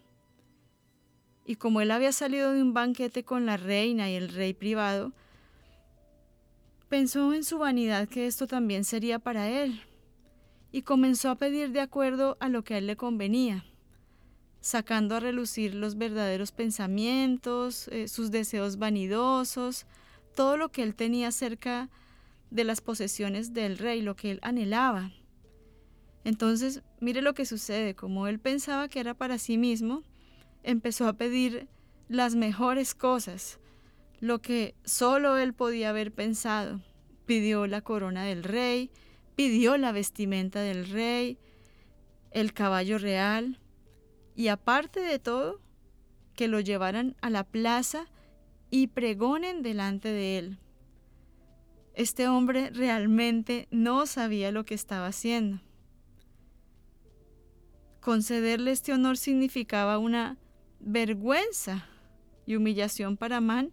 Y 1.47 1.56
como 1.56 1.80
él 1.80 1.90
había 1.90 2.12
salido 2.12 2.52
de 2.52 2.61
un 2.61 2.75
banquete 2.75 3.25
con 3.25 3.47
la 3.47 3.56
reina 3.56 4.11
y 4.11 4.16
el 4.16 4.28
rey 4.28 4.52
privado, 4.52 5.12
pensó 6.90 7.33
en 7.33 7.42
su 7.42 7.59
vanidad 7.59 8.06
que 8.06 8.26
esto 8.26 8.47
también 8.47 8.85
sería 8.85 9.18
para 9.18 9.49
él 9.49 9.80
y 10.73 10.83
comenzó 10.83 11.30
a 11.30 11.37
pedir 11.37 11.71
de 11.71 11.80
acuerdo 11.80 12.37
a 12.38 12.50
lo 12.50 12.64
que 12.64 12.75
a 12.75 12.78
él 12.78 12.87
le 12.87 12.97
convenía, 12.97 13.64
sacando 14.61 15.16
a 15.16 15.21
relucir 15.21 15.75
los 15.75 15.97
verdaderos 15.97 16.52
pensamientos, 16.52 17.88
eh, 17.88 18.09
sus 18.09 18.30
deseos 18.30 18.76
vanidosos, 18.76 19.87
todo 20.35 20.59
lo 20.59 20.71
que 20.71 20.83
él 20.83 20.95
tenía 20.95 21.33
cerca 21.33 21.88
de 22.50 22.64
las 22.64 22.83
posesiones 22.83 23.54
del 23.54 23.78
rey, 23.78 24.02
lo 24.02 24.16
que 24.16 24.33
él 24.33 24.38
anhelaba. 24.42 25.12
Entonces, 26.26 26.83
mire 26.99 27.23
lo 27.23 27.35
que 27.35 27.47
sucede, 27.47 27.95
como 27.95 28.26
él 28.26 28.40
pensaba 28.40 28.88
que 28.88 28.99
era 28.99 29.14
para 29.14 29.38
sí 29.38 29.59
mismo, 29.59 30.02
empezó 30.64 31.06
a 31.06 31.12
pedir 31.12 31.68
las 32.09 32.35
mejores 32.35 32.97
cosas, 32.97 33.61
lo 34.18 34.42
que 34.42 34.75
solo 34.85 35.37
él 35.37 35.54
podía 35.54 35.90
haber 35.90 36.11
pensado. 36.11 36.80
Pidió 37.26 37.68
la 37.68 37.80
corona 37.80 38.25
del 38.25 38.42
rey, 38.42 38.90
pidió 39.37 39.76
la 39.76 39.92
vestimenta 39.92 40.61
del 40.62 40.90
rey, 40.90 41.38
el 42.33 42.52
caballo 42.52 42.99
real 42.99 43.61
y 44.35 44.49
aparte 44.49 44.99
de 44.99 45.21
todo, 45.21 45.61
que 46.35 46.49
lo 46.49 46.59
llevaran 46.59 47.14
a 47.21 47.30
la 47.30 47.45
plaza 47.45 48.06
y 48.68 48.88
pregonen 48.88 49.62
delante 49.62 50.09
de 50.09 50.38
él. 50.38 50.59
Este 51.95 52.26
hombre 52.26 52.71
realmente 52.71 53.68
no 53.71 54.06
sabía 54.06 54.50
lo 54.50 54.64
que 54.64 54.75
estaba 54.75 55.06
haciendo. 55.06 55.61
Concederle 58.06 58.70
este 58.70 58.92
honor 58.92 59.16
significaba 59.16 59.98
una 59.98 60.36
vergüenza 60.78 61.86
y 62.46 62.54
humillación 62.54 63.16
para 63.16 63.38
Amán 63.38 63.72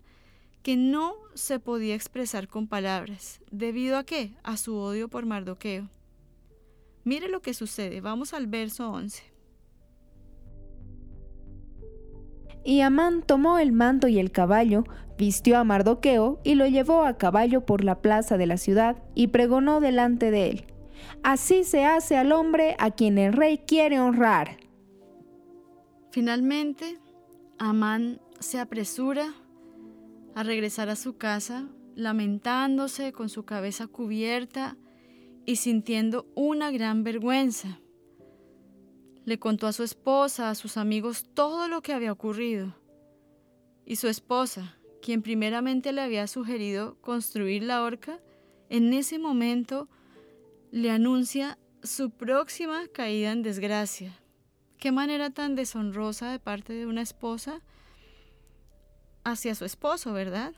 que 0.63 0.75
no 0.75 1.13
se 1.35 1.59
podía 1.59 1.93
expresar 1.93 2.47
con 2.47 2.67
palabras. 2.67 3.41
¿Debido 3.51 3.95
a 3.95 4.05
qué? 4.05 4.31
A 4.41 4.57
su 4.57 4.75
odio 4.75 5.07
por 5.07 5.27
Mardoqueo. 5.27 5.87
Mire 7.03 7.29
lo 7.29 7.43
que 7.43 7.53
sucede. 7.53 8.01
Vamos 8.01 8.33
al 8.33 8.47
verso 8.47 8.89
11. 8.89 9.21
Y 12.65 12.81
Amán 12.81 13.21
tomó 13.21 13.59
el 13.59 13.71
manto 13.71 14.07
y 14.07 14.17
el 14.17 14.31
caballo, 14.31 14.83
vistió 15.15 15.59
a 15.59 15.63
Mardoqueo 15.63 16.41
y 16.43 16.55
lo 16.55 16.65
llevó 16.65 17.05
a 17.05 17.19
caballo 17.19 17.67
por 17.67 17.83
la 17.83 18.01
plaza 18.01 18.37
de 18.37 18.47
la 18.47 18.57
ciudad 18.57 18.97
y 19.13 19.27
pregonó 19.27 19.79
delante 19.79 20.31
de 20.31 20.49
él. 20.49 20.72
Así 21.24 21.63
se 21.63 21.86
hace 21.86 22.17
al 22.17 22.31
hombre 22.31 22.75
a 22.79 22.91
quien 22.91 23.17
el 23.17 23.33
rey 23.33 23.60
quiere 23.60 24.00
honrar. 24.00 24.57
Finalmente, 26.12 27.00
Amán 27.57 28.22
se 28.39 28.60
apresura 28.60 29.33
a 30.36 30.43
regresar 30.43 30.89
a 30.89 30.95
su 30.95 31.17
casa, 31.17 31.67
lamentándose 31.95 33.13
con 33.13 33.29
su 33.29 33.45
cabeza 33.45 33.88
cubierta 33.88 34.77
y 35.45 35.57
sintiendo 35.57 36.27
una 36.36 36.72
gran 36.72 37.03
vergüenza. 37.03 37.79
Le 39.25 39.39
contó 39.39 39.67
a 39.67 39.74
su 39.74 39.83
esposa, 39.83 40.50
a 40.50 40.55
sus 40.55 40.77
amigos, 40.77 41.25
todo 41.33 41.67
lo 41.67 41.81
que 41.81 41.93
había 41.93 42.12
ocurrido. 42.12 42.75
Y 43.86 43.95
su 43.95 44.07
esposa, 44.07 44.77
quien 45.01 45.22
primeramente 45.22 45.93
le 45.93 46.01
había 46.01 46.27
sugerido 46.27 47.00
construir 47.01 47.63
la 47.63 47.83
horca, 47.83 48.19
en 48.69 48.93
ese 48.93 49.19
momento 49.19 49.88
le 50.73 50.89
anuncia 50.89 51.59
su 51.83 52.09
próxima 52.09 52.87
caída 52.87 53.31
en 53.31 53.43
desgracia. 53.43 54.19
Qué 54.79 54.91
manera 54.91 55.29
tan 55.29 55.53
deshonrosa 55.53 56.31
de 56.31 56.39
parte 56.39 56.73
de 56.73 56.87
una 56.87 57.03
esposa 57.03 57.61
hacia 59.23 59.53
su 59.53 59.65
esposo, 59.65 60.13
¿verdad? 60.13 60.55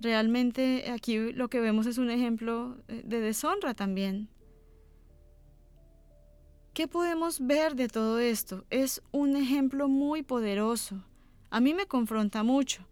Realmente 0.00 0.90
aquí 0.90 1.32
lo 1.34 1.50
que 1.50 1.60
vemos 1.60 1.84
es 1.84 1.98
un 1.98 2.10
ejemplo 2.10 2.78
eh, 2.88 3.02
de 3.04 3.20
deshonra 3.20 3.74
también. 3.74 4.30
¿Qué 6.72 6.88
podemos 6.88 7.46
ver 7.46 7.74
de 7.74 7.88
todo 7.88 8.18
esto? 8.20 8.64
Es 8.70 9.02
un 9.12 9.36
ejemplo 9.36 9.86
muy 9.86 10.22
poderoso. 10.22 11.04
A 11.50 11.60
mí 11.60 11.74
me 11.74 11.84
confronta 11.84 12.42
mucho. 12.42 12.86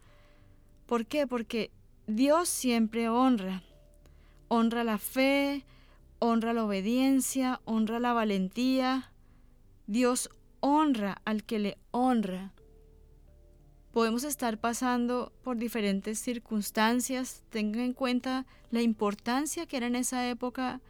¿Por 0.84 1.06
qué? 1.06 1.26
Porque 1.26 1.70
Dios 2.06 2.50
siempre 2.50 3.08
honra. 3.08 3.62
Honra 4.48 4.84
la 4.84 4.98
fe, 4.98 5.64
honra 6.18 6.52
la 6.52 6.64
obediencia, 6.64 7.60
honra 7.64 8.00
la 8.00 8.12
valentía. 8.12 9.12
Dios 9.86 10.30
honra 10.60 11.20
al 11.24 11.44
que 11.44 11.58
le 11.58 11.78
honra. 11.90 12.52
Podemos 13.92 14.24
estar 14.24 14.58
pasando 14.58 15.32
por 15.42 15.56
diferentes 15.56 16.18
circunstancias. 16.18 17.42
Tenga 17.50 17.82
en 17.82 17.92
cuenta 17.92 18.46
la 18.70 18.82
importancia 18.82 19.66
que 19.66 19.76
era 19.76 19.86
en 19.86 19.96
esa 19.96 20.28
época 20.28 20.80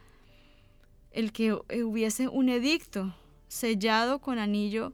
el 1.11 1.33
que 1.33 1.53
hubiese 1.53 2.29
un 2.29 2.49
edicto 2.49 3.15
sellado 3.49 4.19
con 4.21 4.39
anillo 4.39 4.93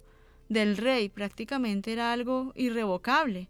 del 0.48 0.76
rey. 0.76 1.08
Prácticamente 1.08 1.92
era 1.92 2.12
algo 2.12 2.52
irrevocable. 2.54 3.48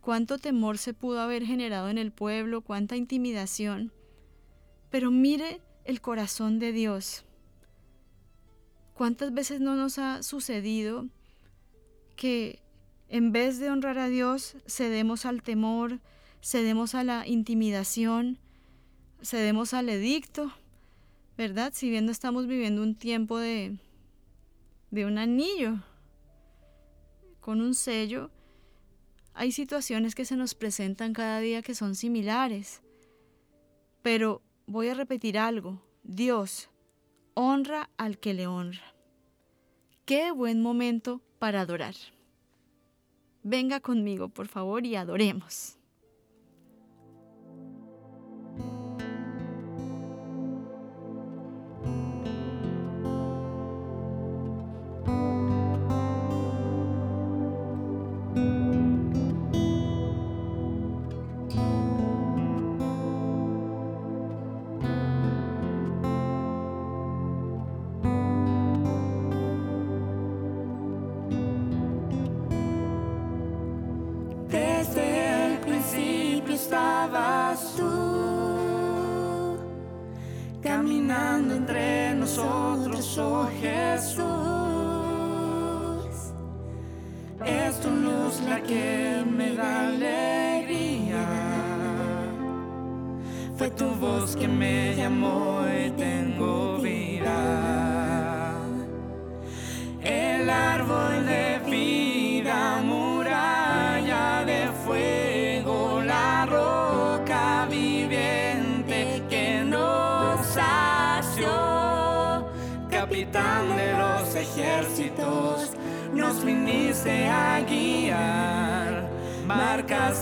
Cuánto 0.00 0.38
temor 0.38 0.78
se 0.78 0.94
pudo 0.94 1.20
haber 1.20 1.44
generado 1.44 1.88
en 1.88 1.96
el 1.96 2.10
pueblo, 2.10 2.60
cuánta 2.60 2.96
intimidación. 2.96 3.92
Pero 4.90 5.10
mire 5.10 5.60
el 5.84 6.00
corazón 6.00 6.58
de 6.58 6.72
Dios. 6.72 7.24
¿Cuántas 8.94 9.32
veces 9.32 9.60
no 9.60 9.74
nos 9.74 9.98
ha 9.98 10.22
sucedido 10.22 11.06
que 12.16 12.62
en 13.08 13.32
vez 13.32 13.58
de 13.58 13.70
honrar 13.70 13.98
a 13.98 14.08
Dios 14.08 14.56
cedemos 14.66 15.26
al 15.26 15.42
temor, 15.42 16.00
cedemos 16.42 16.94
a 16.94 17.04
la 17.04 17.26
intimidación, 17.26 18.38
cedemos 19.22 19.74
al 19.74 19.88
edicto, 19.88 20.52
¿verdad? 21.36 21.72
Si 21.74 21.90
bien 21.90 22.08
estamos 22.08 22.46
viviendo 22.46 22.82
un 22.82 22.94
tiempo 22.94 23.38
de, 23.38 23.78
de 24.90 25.06
un 25.06 25.18
anillo 25.18 25.80
con 27.40 27.60
un 27.60 27.74
sello, 27.74 28.30
hay 29.34 29.50
situaciones 29.52 30.14
que 30.14 30.24
se 30.24 30.36
nos 30.36 30.54
presentan 30.54 31.12
cada 31.12 31.40
día 31.40 31.62
que 31.62 31.74
son 31.74 31.94
similares. 31.94 32.82
Pero 34.02 34.42
voy 34.66 34.88
a 34.88 34.94
repetir 34.94 35.38
algo. 35.38 35.82
Dios 36.02 36.68
honra 37.34 37.90
al 37.96 38.18
que 38.18 38.34
le 38.34 38.46
honra. 38.46 38.94
Qué 40.04 40.30
buen 40.32 40.62
momento 40.62 41.20
para 41.38 41.60
adorar. 41.60 41.94
Venga 43.42 43.80
conmigo, 43.80 44.28
por 44.28 44.48
favor, 44.48 44.86
y 44.86 44.96
adoremos. 44.96 45.78
Caminando 80.62 81.54
entre 81.54 82.14
nosotros, 82.14 83.18
oh 83.18 83.48
Jesús. 83.60 84.22
Es 87.44 87.80
tu 87.80 87.90
luz 87.90 88.40
la 88.48 88.60
que 88.62 89.24
me 89.26 89.54
da 89.54 89.88
alegría. 89.88 91.26
Fue 93.56 93.70
tu 93.70 93.86
voz 93.94 94.36
que 94.36 94.48
me 94.48 94.94
llamó 94.96 95.64
y 95.68 95.90
tengo 95.90 96.11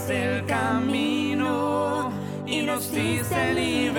el 0.09 0.45
camino 0.45 2.11
y 2.45 2.61
nos 2.61 2.91
diste 2.91 3.53
libertad. 3.53 3.90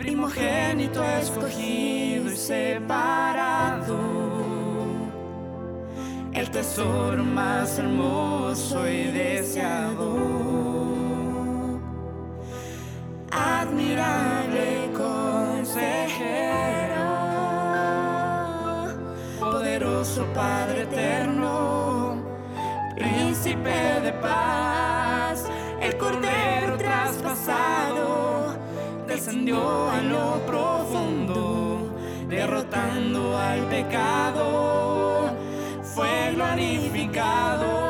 primogénito 0.00 1.04
escogido 1.04 2.32
y 2.32 2.36
separado, 2.36 3.98
el 6.32 6.50
tesoro 6.50 7.22
más 7.22 7.78
hermoso 7.78 8.88
y 8.88 9.04
deseado, 9.10 10.16
admirable 13.30 14.90
consejero, 14.96 15.90
poderoso 19.38 20.24
Padre 20.34 20.84
eterno, 20.84 22.24
príncipe 22.96 24.00
de 24.02 24.12
paz, 24.14 25.44
el 25.82 25.94
cordero 25.98 26.78
traspasado 26.78 27.89
a 29.58 30.00
lo 30.02 30.40
profundo, 30.46 31.90
derrotando 32.28 33.36
al 33.36 33.60
pecado, 33.68 35.34
fue 35.82 36.32
glorificado. 36.34 37.89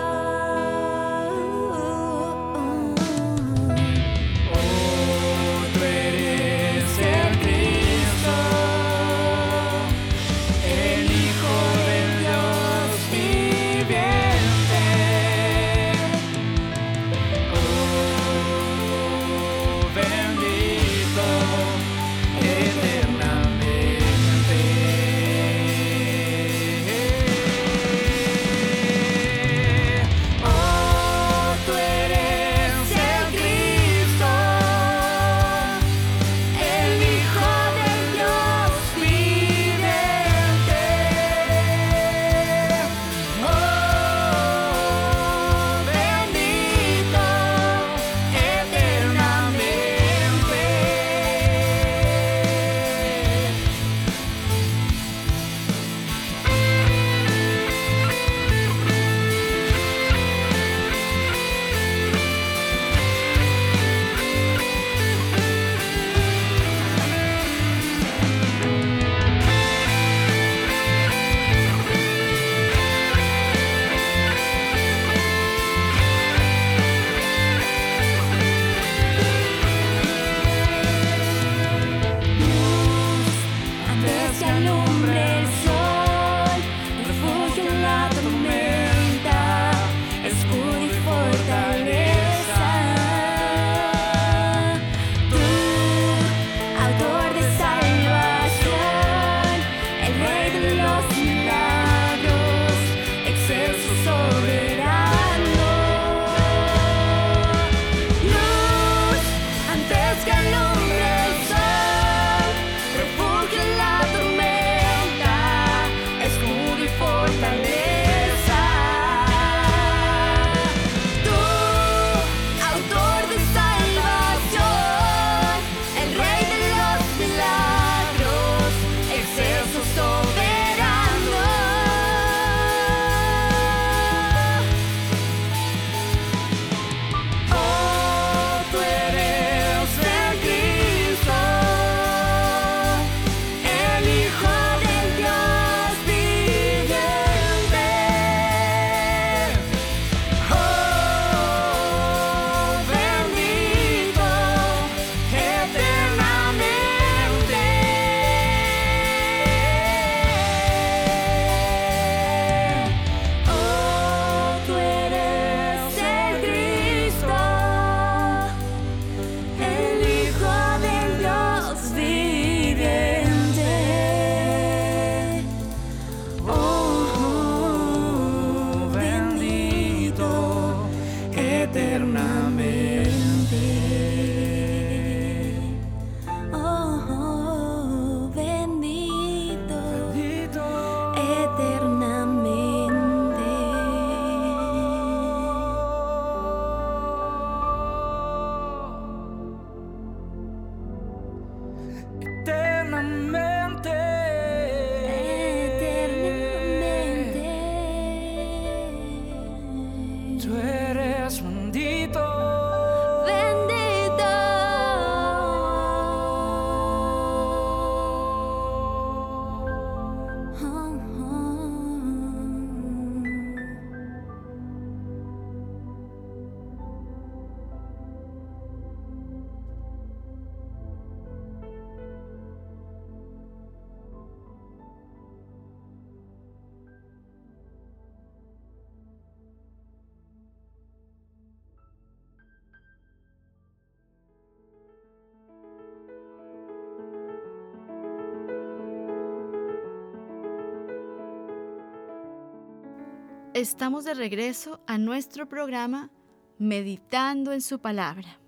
Estamos 253.60 254.06
de 254.06 254.14
regreso 254.14 254.80
a 254.86 254.96
nuestro 254.96 255.46
programa 255.46 256.08
Meditando 256.56 257.52
en 257.52 257.60
su 257.60 257.78
palabra. 257.78 258.40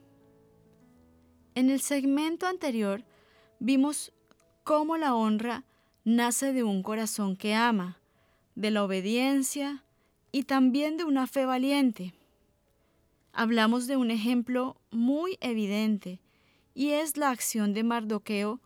En 1.54 1.68
el 1.68 1.82
segmento 1.82 2.46
anterior 2.46 3.04
vimos 3.58 4.14
cómo 4.64 4.96
la 4.96 5.14
honra 5.14 5.64
nace 6.06 6.54
de 6.54 6.62
un 6.62 6.82
corazón 6.82 7.36
que 7.36 7.52
ama, 7.52 7.98
de 8.54 8.70
la 8.70 8.84
obediencia 8.84 9.84
y 10.32 10.44
también 10.44 10.96
de 10.96 11.04
una 11.04 11.26
fe 11.26 11.44
valiente. 11.44 12.14
Hablamos 13.34 13.86
de 13.86 13.98
un 13.98 14.10
ejemplo 14.10 14.80
muy 14.90 15.36
evidente 15.42 16.22
y 16.72 16.92
es 16.92 17.18
la 17.18 17.28
acción 17.28 17.74
de 17.74 17.84
Mardoqueo 17.84 18.60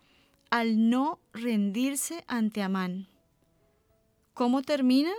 al 0.50 0.90
no 0.90 1.18
rendirse 1.32 2.22
ante 2.28 2.62
Amán. 2.62 3.09
¿Cómo 4.32 4.62
termina? 4.62 5.11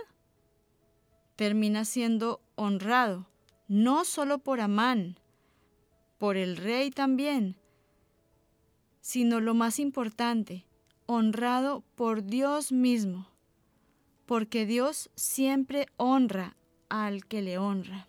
Termina 1.38 1.84
siendo 1.84 2.40
honrado, 2.56 3.28
no 3.68 4.04
solo 4.04 4.40
por 4.40 4.60
Amán, 4.60 5.20
por 6.18 6.36
el 6.36 6.56
rey 6.56 6.90
también, 6.90 7.54
sino 9.00 9.38
lo 9.38 9.54
más 9.54 9.78
importante, 9.78 10.66
honrado 11.06 11.84
por 11.94 12.24
Dios 12.24 12.72
mismo, 12.72 13.28
porque 14.26 14.66
Dios 14.66 15.10
siempre 15.14 15.86
honra 15.96 16.56
al 16.88 17.24
que 17.24 17.40
le 17.40 17.56
honra. 17.56 18.08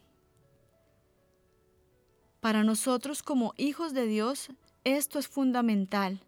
Para 2.39 2.63
nosotros 2.63 3.21
como 3.21 3.53
hijos 3.57 3.93
de 3.93 4.07
Dios, 4.07 4.49
esto 4.83 5.19
es 5.19 5.27
fundamental. 5.27 6.19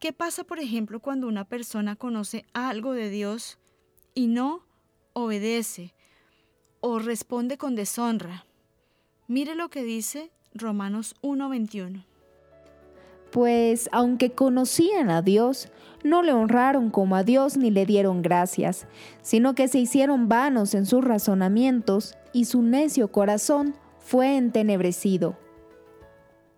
¿Qué 0.00 0.12
pasa, 0.12 0.44
por 0.44 0.58
ejemplo, 0.58 1.00
cuando 1.00 1.26
una 1.28 1.46
persona 1.46 1.96
conoce 1.96 2.44
algo 2.52 2.92
de 2.92 3.08
Dios 3.08 3.58
y 4.12 4.26
no 4.26 4.67
obedece 5.22 5.94
o 6.80 6.98
responde 6.98 7.58
con 7.58 7.74
deshonra? 7.74 8.44
Mire 9.26 9.54
lo 9.54 9.68
que 9.68 9.84
dice 9.84 10.30
Romanos 10.54 11.14
1:21. 11.22 12.04
Pues 13.30 13.88
aunque 13.92 14.30
conocían 14.30 15.10
a 15.10 15.20
Dios, 15.20 15.68
no 16.02 16.22
le 16.22 16.32
honraron 16.32 16.90
como 16.90 17.16
a 17.16 17.24
Dios 17.24 17.56
ni 17.56 17.70
le 17.70 17.84
dieron 17.84 18.22
gracias, 18.22 18.86
sino 19.20 19.54
que 19.54 19.68
se 19.68 19.78
hicieron 19.78 20.28
vanos 20.28 20.74
en 20.74 20.86
sus 20.86 21.04
razonamientos 21.04 22.16
y 22.32 22.46
su 22.46 22.62
necio 22.62 23.12
corazón 23.12 23.74
fue 23.98 24.36
entenebrecido. 24.36 25.36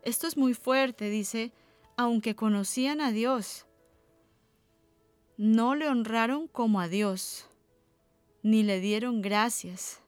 Esto 0.03 0.27
es 0.27 0.37
muy 0.37 0.55
fuerte, 0.55 1.11
dice, 1.11 1.53
aunque 1.96 2.37
conocían 2.37 3.01
a 3.01 3.11
Dios, 3.11 3.66
no 5.37 5.75
le 5.75 5.88
honraron 5.88 6.46
como 6.46 6.81
a 6.81 6.88
Dios, 6.88 7.50
ni 8.42 8.62
le 8.62 8.81
dieron 8.81 9.22
gracias. 9.22 10.00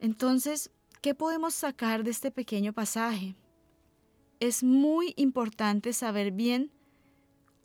Entonces, 0.00 0.70
¿qué 1.00 1.14
podemos 1.14 1.54
sacar 1.54 2.04
de 2.04 2.10
este 2.10 2.30
pequeño 2.30 2.72
pasaje? 2.72 3.34
Es 4.40 4.62
muy 4.62 5.14
importante 5.16 5.92
saber 5.92 6.30
bien 6.30 6.70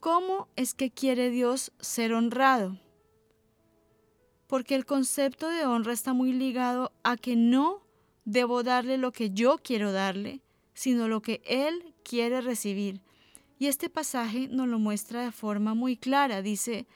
cómo 0.00 0.48
es 0.56 0.74
que 0.74 0.90
quiere 0.90 1.30
Dios 1.30 1.72
ser 1.80 2.14
honrado. 2.14 2.78
Porque 4.46 4.74
el 4.74 4.86
concepto 4.86 5.48
de 5.48 5.66
honra 5.66 5.92
está 5.92 6.12
muy 6.12 6.32
ligado 6.32 6.92
a 7.04 7.16
que 7.16 7.36
no 7.36 7.82
debo 8.24 8.62
darle 8.62 8.98
lo 8.98 9.12
que 9.12 9.30
yo 9.30 9.58
quiero 9.62 9.92
darle, 9.92 10.40
sino 10.74 11.08
lo 11.08 11.20
que 11.20 11.42
Él 11.44 11.94
quiere 12.02 12.40
recibir. 12.40 13.00
Y 13.58 13.66
este 13.66 13.90
pasaje 13.90 14.48
nos 14.48 14.66
lo 14.66 14.78
muestra 14.78 15.22
de 15.22 15.30
forma 15.30 15.74
muy 15.74 15.96
clara. 15.96 16.40
Dice, 16.40 16.86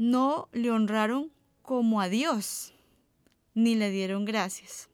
no 0.00 0.48
le 0.52 0.70
honraron 0.70 1.30
como 1.60 2.00
a 2.00 2.08
Dios, 2.08 2.72
ni 3.52 3.74
le 3.74 3.90
dieron 3.90 4.24
gracias. 4.24 4.88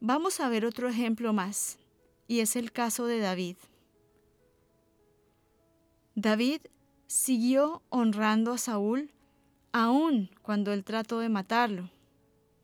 Vamos 0.00 0.38
a 0.38 0.50
ver 0.50 0.66
otro 0.66 0.86
ejemplo 0.86 1.32
más, 1.32 1.78
y 2.28 2.40
es 2.40 2.56
el 2.56 2.72
caso 2.72 3.06
de 3.06 3.18
David. 3.18 3.56
David 6.14 6.60
siguió 7.06 7.82
honrando 7.88 8.52
a 8.52 8.58
Saúl 8.58 9.10
aun 9.72 10.28
cuando 10.42 10.74
él 10.74 10.84
trató 10.84 11.18
de 11.20 11.30
matarlo. 11.30 11.88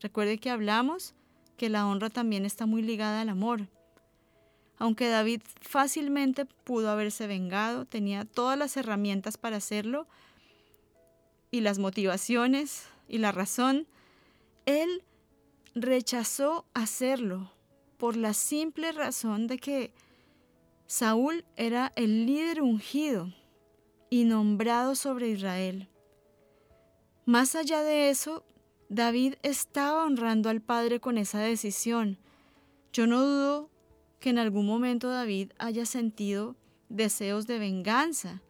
Recuerde 0.01 0.37
que 0.37 0.51
hablamos 0.51 1.15
que 1.57 1.71
la 1.71 1.87
honra 1.87 2.11
también 2.11 2.45
está 2.45 2.67
muy 2.67 2.83
ligada 2.83 3.23
al 3.23 3.31
amor. 3.31 3.69
Aunque 4.77 5.09
David 5.09 5.41
fácilmente 5.63 6.45
pudo 6.45 6.91
haberse 6.91 7.27
vengado, 7.27 7.87
tenía 7.87 8.27
todas 8.27 8.59
las 8.59 8.77
herramientas 8.77 9.39
para 9.39 9.57
hacerlo 9.57 10.07
y 11.53 11.61
las 11.61 11.79
motivaciones 11.79 12.89
y 13.07 13.19
la 13.19 13.31
razón, 13.31 13.87
él 14.67 15.05
rechazó 15.75 16.65
hacerlo 16.75 17.53
por 17.99 18.17
la 18.17 18.35
simple 18.35 18.91
razón 18.91 19.47
de 19.47 19.59
que 19.59 19.93
Saúl 20.87 21.45
era 21.57 21.93
el 21.95 22.27
líder 22.27 22.63
ungido 22.63 23.33
y 24.11 24.25
nombrado 24.25 24.95
sobre 24.95 25.29
Israel. 25.29 25.89
Más 27.27 27.55
allá 27.55 27.83
de 27.83 28.11
eso, 28.11 28.45
David 28.89 29.35
estaba 29.43 30.05
honrando 30.05 30.49
al 30.49 30.61
Padre 30.61 31.01
con 31.01 31.19
esa 31.19 31.39
decisión. 31.39 32.19
Yo 32.93 33.07
no 33.07 33.23
dudo 33.23 33.71
que 34.21 34.31
en 34.31 34.39
algún 34.39 34.67
momento 34.67 35.09
David 35.09 35.53
haya 35.59 35.87
sentido 35.87 36.57
deseos 36.89 37.47
de 37.47 37.59
venganza, 37.59 38.43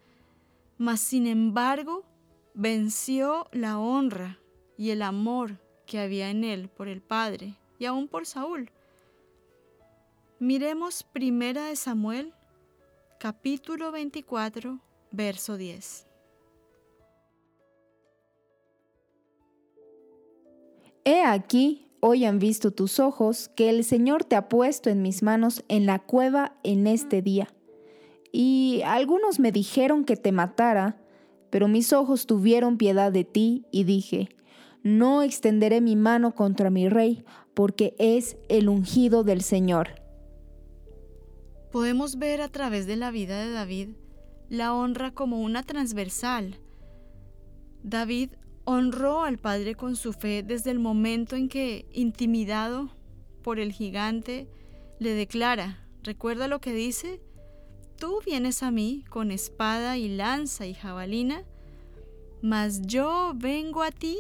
mas 0.79 1.01
sin 1.01 1.27
embargo 1.27 2.05
venció 2.55 3.49
la 3.53 3.79
honra 3.79 4.39
y 4.77 4.91
el 4.91 5.03
amor 5.03 5.59
que 5.87 5.99
había 5.99 6.31
en 6.31 6.45
él 6.45 6.69
por 6.69 6.89
el 6.89 7.01
Padre 7.03 7.57
y 7.79 7.87
aún 7.87 8.09
por 8.09 8.27
Saúl. 8.27 8.71
Miremos 10.39 11.03
primera 11.03 11.67
de 11.67 11.77
Samuel, 11.77 12.35
capítulo 13.19 13.93
24, 13.93 14.81
verso 15.13 15.57
10. 15.57 16.07
He 21.05 21.25
aquí, 21.25 21.89
hoy 22.01 22.25
han 22.25 22.39
visto 22.39 22.71
tus 22.71 23.01
ojos 23.01 23.49
que 23.49 23.71
el 23.71 23.85
Señor 23.85 24.25
te 24.25 24.37
ha 24.37 24.49
puesto 24.49 24.89
en 24.89 25.03
mis 25.03 25.23
manos 25.23 25.65
en 25.69 25.87
la 25.87 25.99
cueva 25.99 26.57
en 26.63 26.87
este 26.87 27.23
día. 27.23 27.49
Y 28.31 28.83
algunos 28.85 29.41
me 29.41 29.53
dijeron 29.53 30.05
que 30.05 30.17
te 30.17 30.33
matara, 30.33 31.02
pero 31.53 31.69
mis 31.69 31.93
ojos 31.93 32.27
tuvieron 32.27 32.79
piedad 32.79 33.13
de 33.13 33.25
ti 33.25 33.67
y 33.71 33.85
dije, 33.85 34.31
no 34.83 35.23
extenderé 35.23 35.83
mi 35.83 35.97
mano 35.97 36.35
contra 36.35 36.71
mi 36.71 36.89
rey, 36.89 37.27
porque 37.53 37.95
es 37.99 38.39
el 38.49 38.71
ungido 38.71 39.23
del 39.23 39.43
Señor. 39.43 40.01
Podemos 41.71 42.17
ver 42.19 42.41
a 42.41 42.49
través 42.49 42.87
de 42.87 42.97
la 42.97 43.11
vida 43.11 43.39
de 43.39 43.51
David 43.51 43.91
la 44.49 44.73
honra 44.73 45.13
como 45.13 45.43
una 45.43 45.63
transversal. 45.63 46.59
David 47.83 48.31
honró 48.65 49.23
al 49.25 49.37
Padre 49.37 49.75
con 49.75 49.95
su 49.95 50.15
fe 50.15 50.43
desde 50.43 50.71
el 50.71 50.79
momento 50.79 51.37
en 51.37 51.51
que, 51.51 51.85
intimidado 51.93 52.89
por 53.43 53.61
el 53.61 53.73
gigante, 53.73 54.49
le 54.99 55.11
declara, 55.13 55.87
¿recuerda 56.03 56.49
lo 56.49 56.63
que 56.63 56.73
dice? 56.73 57.21
Tú 58.03 58.21
vienes 58.27 58.65
a 58.65 58.73
mí 58.73 59.05
con 59.11 59.31
espada 59.31 59.97
y 59.97 60.09
lanza 60.09 60.67
y 60.67 60.75
jabalina, 60.75 61.45
mas 62.43 62.83
yo 62.83 63.33
vengo 63.37 63.85
a 63.85 63.93
ti 63.93 64.19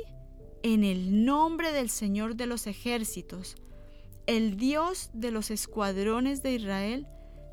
en 0.62 0.85
el 0.85 1.25
nombre 1.25 1.73
del 1.73 1.90
Señor 1.90 2.37
de 2.37 2.47
los 2.47 2.68
ejércitos, 2.68 3.57
el 4.29 4.57
Dios 4.57 5.11
de 5.14 5.33
los 5.33 5.51
escuadrones 5.51 6.45
de 6.45 6.53
Israel, 6.53 7.09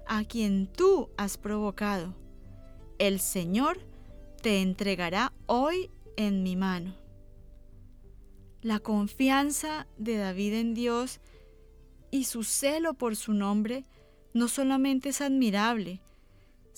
a 0.06 0.24
quien 0.24 0.68
tú 0.68 1.10
has 1.18 1.40
provocado. 1.40 2.14
El 3.00 3.20
Señor 3.20 3.80
te 4.44 4.62
entregará 4.62 5.34
hoy 5.48 5.90
en 6.16 6.44
mi 6.44 6.56
mano. 6.56 6.94
La 8.62 8.78
confianza 8.78 9.88
de 9.98 10.18
David 10.18 10.54
en 10.54 10.76
Dios 10.76 11.22
y 12.12 12.26
su 12.26 12.44
celo 12.44 12.94
por 12.94 13.16
su 13.16 13.34
nombre 13.34 13.84
no 14.36 14.48
solamente 14.48 15.10
es 15.10 15.22
admirable, 15.22 16.04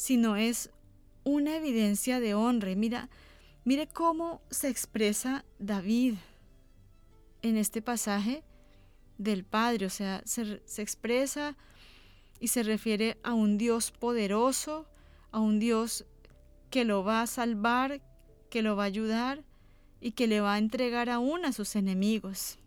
sino 0.01 0.35
es 0.35 0.71
una 1.23 1.57
evidencia 1.57 2.19
de 2.19 2.33
honra. 2.33 2.73
Mira, 2.73 3.07
mire 3.65 3.85
cómo 3.85 4.41
se 4.49 4.67
expresa 4.67 5.45
David 5.59 6.15
en 7.43 7.55
este 7.55 7.83
pasaje 7.83 8.43
del 9.19 9.43
Padre, 9.43 9.85
o 9.85 9.91
sea, 9.91 10.23
se, 10.25 10.63
se 10.65 10.81
expresa 10.81 11.55
y 12.39 12.47
se 12.47 12.63
refiere 12.63 13.19
a 13.21 13.35
un 13.35 13.59
Dios 13.59 13.91
poderoso, 13.91 14.87
a 15.29 15.39
un 15.39 15.59
Dios 15.59 16.07
que 16.71 16.83
lo 16.83 17.03
va 17.03 17.21
a 17.21 17.27
salvar, 17.27 18.01
que 18.49 18.63
lo 18.63 18.75
va 18.75 18.85
a 18.85 18.87
ayudar 18.87 19.43
y 19.99 20.13
que 20.13 20.25
le 20.25 20.41
va 20.41 20.55
a 20.55 20.57
entregar 20.57 21.11
aún 21.11 21.45
a 21.45 21.51
sus 21.51 21.75
enemigos. 21.75 22.57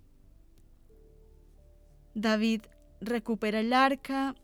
David 2.15 2.63
recupera 3.01 3.59
el 3.59 3.73
arca, 3.73 4.37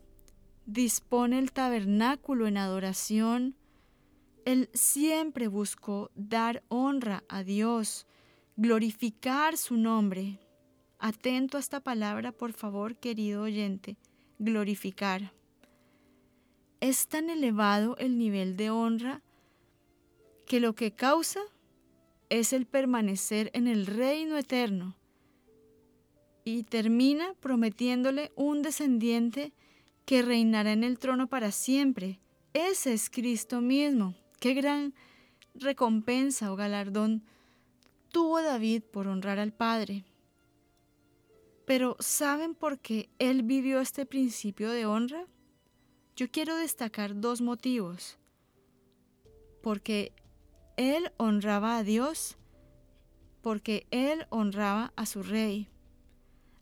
dispone 0.71 1.37
el 1.37 1.51
tabernáculo 1.51 2.47
en 2.47 2.57
adoración. 2.57 3.55
Él 4.45 4.69
siempre 4.73 5.47
buscó 5.47 6.11
dar 6.15 6.63
honra 6.69 7.23
a 7.27 7.43
Dios, 7.43 8.07
glorificar 8.55 9.57
su 9.57 9.75
nombre. 9.75 10.39
Atento 10.97 11.57
a 11.57 11.59
esta 11.59 11.81
palabra, 11.81 12.31
por 12.31 12.53
favor, 12.53 12.95
querido 12.95 13.43
oyente, 13.43 13.97
glorificar. 14.39 15.33
es 16.79 17.07
tan 17.07 17.29
elevado 17.29 17.95
el 17.97 18.17
nivel 18.17 18.57
de 18.57 18.71
honra 18.71 19.21
que 20.47 20.59
lo 20.59 20.73
que 20.73 20.93
causa 20.93 21.41
es 22.29 22.53
el 22.53 22.65
permanecer 22.65 23.51
en 23.53 23.67
el 23.67 23.85
reino 23.85 24.35
eterno 24.35 24.95
y 26.43 26.63
termina 26.63 27.35
prometiéndole 27.39 28.31
un 28.35 28.63
descendiente 28.63 29.53
que 30.05 30.21
reinará 30.21 30.71
en 30.71 30.83
el 30.83 30.99
trono 30.99 31.27
para 31.27 31.51
siempre. 31.51 32.19
Ese 32.53 32.93
es 32.93 33.09
Cristo 33.09 33.61
mismo. 33.61 34.15
Qué 34.39 34.53
gran 34.53 34.93
recompensa 35.55 36.51
o 36.51 36.55
galardón 36.55 37.23
tuvo 38.11 38.41
David 38.41 38.83
por 38.83 39.07
honrar 39.07 39.39
al 39.39 39.53
Padre. 39.53 40.05
Pero 41.65 41.95
¿saben 41.99 42.55
por 42.55 42.79
qué 42.79 43.09
él 43.19 43.43
vivió 43.43 43.79
este 43.79 44.05
principio 44.05 44.71
de 44.71 44.85
honra? 44.85 45.25
Yo 46.15 46.29
quiero 46.29 46.55
destacar 46.55 47.19
dos 47.19 47.41
motivos. 47.41 48.17
Porque 49.61 50.13
él 50.75 51.11
honraba 51.17 51.77
a 51.77 51.83
Dios, 51.83 52.37
porque 53.41 53.87
él 53.91 54.25
honraba 54.29 54.91
a 54.95 55.05
su 55.05 55.23
rey. 55.23 55.69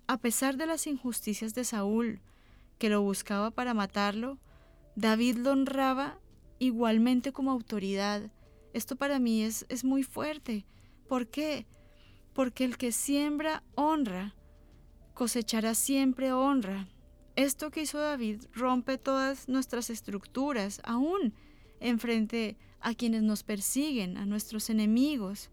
A 0.07 0.17
pesar 0.17 0.57
de 0.57 0.65
las 0.65 0.85
injusticias 0.87 1.53
de 1.53 1.63
Saúl, 1.63 2.21
que 2.79 2.89
lo 2.89 3.01
buscaba 3.01 3.51
para 3.51 3.75
matarlo, 3.75 4.39
David 4.95 5.37
lo 5.37 5.51
honraba 5.51 6.17
igualmente 6.57 7.31
como 7.31 7.51
autoridad. 7.51 8.31
Esto 8.73 8.95
para 8.95 9.19
mí 9.19 9.43
es, 9.43 9.65
es 9.69 9.83
muy 9.83 10.03
fuerte. 10.03 10.65
¿Por 11.07 11.27
qué? 11.27 11.67
Porque 12.33 12.63
el 12.63 12.77
que 12.77 12.91
siembra 12.91 13.63
honra, 13.75 14.35
cosechará 15.13 15.75
siempre 15.75 16.31
honra. 16.31 16.87
Esto 17.35 17.71
que 17.71 17.81
hizo 17.81 17.99
David 17.99 18.43
rompe 18.53 18.97
todas 18.97 19.47
nuestras 19.49 19.89
estructuras, 19.89 20.81
aún 20.83 21.33
en 21.79 21.99
frente 21.99 22.57
a 22.79 22.93
quienes 22.93 23.23
nos 23.23 23.43
persiguen, 23.43 24.17
a 24.17 24.25
nuestros 24.25 24.69
enemigos. 24.69 25.49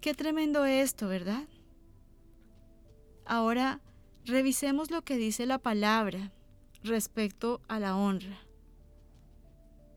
Qué 0.00 0.14
tremendo 0.14 0.64
esto, 0.64 1.08
¿verdad? 1.08 1.48
Ahora 3.24 3.80
revisemos 4.24 4.90
lo 4.90 5.02
que 5.02 5.16
dice 5.16 5.46
la 5.46 5.58
palabra 5.58 6.32
respecto 6.82 7.60
a 7.68 7.78
la 7.78 7.96
honra. 7.96 8.38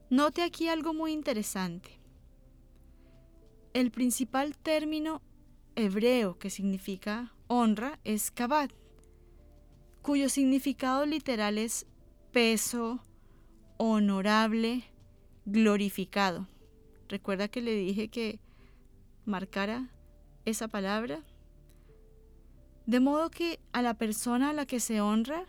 Note 0.09 0.43
aquí 0.43 0.67
algo 0.67 0.93
muy 0.93 1.11
interesante. 1.11 1.99
El 3.73 3.91
principal 3.91 4.55
término 4.55 5.21
hebreo 5.75 6.37
que 6.37 6.49
significa 6.49 7.33
honra 7.47 7.99
es 8.03 8.31
kabbat, 8.31 8.71
cuyo 10.01 10.29
significado 10.29 11.05
literal 11.05 11.57
es 11.57 11.85
peso, 12.31 13.03
honorable, 13.77 14.83
glorificado. 15.45 16.47
¿Recuerda 17.09 17.47
que 17.47 17.61
le 17.61 17.75
dije 17.75 18.07
que 18.07 18.39
marcara 19.25 19.89
esa 20.45 20.67
palabra? 20.67 21.23
De 22.85 22.99
modo 22.99 23.31
que 23.31 23.59
a 23.71 23.81
la 23.81 23.95
persona 23.95 24.51
a 24.51 24.53
la 24.53 24.65
que 24.65 24.79
se 24.79 25.01
honra 25.01 25.45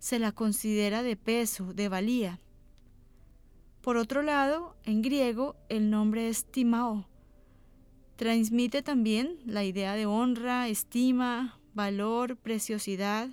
se 0.00 0.18
la 0.18 0.32
considera 0.32 1.02
de 1.02 1.16
peso, 1.16 1.72
de 1.72 1.88
valía. 1.88 2.40
Por 3.80 3.96
otro 3.96 4.22
lado, 4.22 4.76
en 4.84 5.00
griego 5.00 5.56
el 5.68 5.90
nombre 5.90 6.28
es 6.28 6.44
timao. 6.44 7.06
Transmite 8.16 8.82
también 8.82 9.38
la 9.46 9.64
idea 9.64 9.94
de 9.94 10.06
honra, 10.06 10.68
estima, 10.68 11.60
valor, 11.74 12.36
preciosidad. 12.36 13.30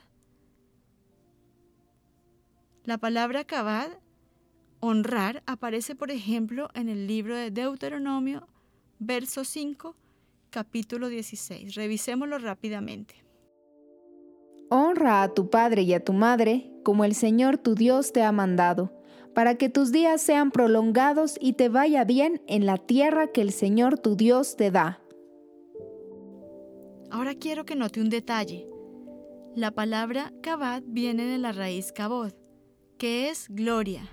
La 2.84 2.98
palabra 2.98 3.44
kabad, 3.44 3.90
honrar, 4.80 5.44
aparece 5.46 5.96
por 5.96 6.12
ejemplo 6.12 6.70
en 6.74 6.90
el 6.90 7.08
libro 7.08 7.36
de 7.36 7.52
Deuteronomio, 7.52 8.48
verso 9.00 9.44
5, 9.44 9.96
capítulo 10.52 11.10
16. 11.10 11.76
Revisémoslo 11.76 12.38
rápidamente. 12.38 13.27
Honra 14.70 15.24
a 15.24 15.34
tu 15.34 15.50
padre 15.50 15.84
y 15.84 15.94
a 15.94 16.04
tu 16.04 16.12
madre, 16.12 16.72
como 16.84 17.06
el 17.06 17.16
Señor 17.16 17.58
tu 17.58 17.74
Dios 17.74 18.12
te 18.12 18.24
ha 18.24 18.32
mandado, 18.32 18.92
para 19.34 19.56
que 19.56 19.70
tus 19.70 19.92
días 19.92 20.22
sean 20.22 20.52
prolongados 20.52 21.38
y 21.40 21.54
te 21.54 21.70
vaya 21.70 22.04
bien 22.04 22.42
en 22.48 22.66
la 22.66 22.78
tierra 22.78 23.28
que 23.28 23.42
el 23.42 23.52
Señor 23.52 23.98
tu 23.98 24.18
Dios 24.18 24.58
te 24.58 24.72
da. 24.72 25.00
Ahora 27.10 27.36
quiero 27.36 27.66
que 27.66 27.76
note 27.76 28.02
un 28.02 28.10
detalle. 28.10 28.68
La 29.56 29.72
palabra 29.72 30.34
kabad 30.42 30.84
viene 30.86 31.24
de 31.24 31.38
la 31.38 31.54
raíz 31.54 31.94
kabod, 31.94 32.34
que 32.98 33.30
es 33.30 33.48
gloria, 33.50 34.10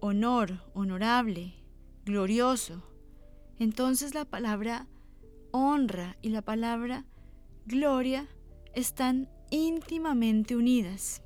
honor, 0.00 0.62
honorable, 0.74 1.54
glorioso. 2.04 2.82
Entonces 3.58 4.14
la 4.14 4.24
palabra 4.24 4.86
honra 5.50 6.16
y 6.20 6.28
la 6.28 6.42
palabra 6.42 7.06
gloria 7.68 8.26
están 8.74 9.28
íntimamente 9.50 10.56
unidas. 10.56 11.22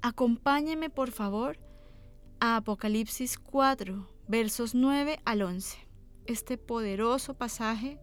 Acompáñeme 0.00 0.88
por 0.88 1.10
favor 1.10 1.58
a 2.40 2.56
Apocalipsis 2.56 3.38
4, 3.38 4.08
versos 4.26 4.74
9 4.74 5.20
al 5.24 5.42
11. 5.42 5.76
Este 6.26 6.56
poderoso 6.56 7.34
pasaje 7.34 7.98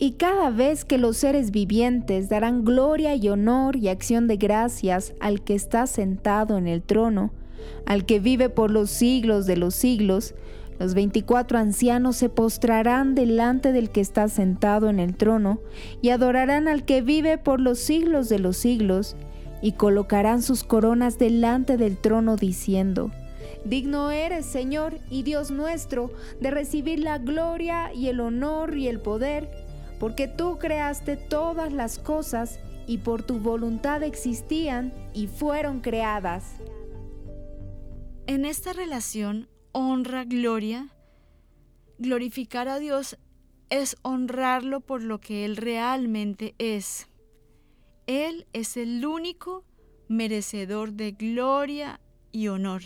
y 0.00 0.14
cada 0.14 0.50
vez 0.50 0.84
que 0.84 0.98
los 0.98 1.18
seres 1.18 1.52
vivientes 1.52 2.28
darán 2.28 2.64
gloria 2.64 3.14
y 3.14 3.28
honor 3.28 3.76
y 3.76 3.88
acción 3.88 4.26
de 4.26 4.36
gracias 4.36 5.14
al 5.20 5.44
que 5.44 5.54
está 5.54 5.86
sentado 5.86 6.58
en 6.58 6.66
el 6.66 6.82
trono, 6.82 7.32
al 7.86 8.04
que 8.04 8.18
vive 8.18 8.48
por 8.48 8.72
los 8.72 8.90
siglos 8.90 9.46
de 9.46 9.56
los 9.56 9.76
siglos, 9.76 10.34
los 10.78 10.94
veinticuatro 10.94 11.58
ancianos 11.58 12.16
se 12.16 12.28
postrarán 12.28 13.14
delante 13.14 13.72
del 13.72 13.90
que 13.90 14.00
está 14.00 14.28
sentado 14.28 14.88
en 14.88 14.98
el 14.98 15.16
trono 15.16 15.60
y 16.02 16.10
adorarán 16.10 16.68
al 16.68 16.84
que 16.84 17.00
vive 17.00 17.38
por 17.38 17.60
los 17.60 17.78
siglos 17.78 18.28
de 18.28 18.38
los 18.38 18.56
siglos, 18.56 19.16
y 19.62 19.72
colocarán 19.72 20.42
sus 20.42 20.62
coronas 20.62 21.18
delante 21.18 21.78
del 21.78 21.96
trono 21.96 22.36
diciendo, 22.36 23.10
Digno 23.64 24.10
eres, 24.10 24.44
Señor 24.44 24.98
y 25.08 25.22
Dios 25.22 25.50
nuestro, 25.50 26.12
de 26.38 26.50
recibir 26.50 26.98
la 26.98 27.16
gloria 27.16 27.90
y 27.94 28.08
el 28.08 28.20
honor 28.20 28.76
y 28.76 28.88
el 28.88 29.00
poder, 29.00 29.50
porque 29.98 30.28
tú 30.28 30.58
creaste 30.58 31.16
todas 31.16 31.72
las 31.72 31.98
cosas 31.98 32.58
y 32.86 32.98
por 32.98 33.22
tu 33.22 33.38
voluntad 33.38 34.02
existían 34.02 34.92
y 35.14 35.28
fueron 35.28 35.80
creadas. 35.80 36.56
En 38.26 38.44
esta 38.44 38.74
relación 38.74 39.48
honra, 39.74 40.24
gloria, 40.24 40.88
glorificar 41.98 42.68
a 42.68 42.78
Dios 42.78 43.18
es 43.68 43.96
honrarlo 44.02 44.80
por 44.80 45.02
lo 45.02 45.20
que 45.20 45.44
Él 45.44 45.56
realmente 45.56 46.54
es. 46.58 47.08
Él 48.06 48.46
es 48.52 48.76
el 48.76 49.04
único 49.04 49.64
merecedor 50.08 50.92
de 50.92 51.12
gloria 51.12 52.00
y 52.32 52.48
honor. 52.48 52.82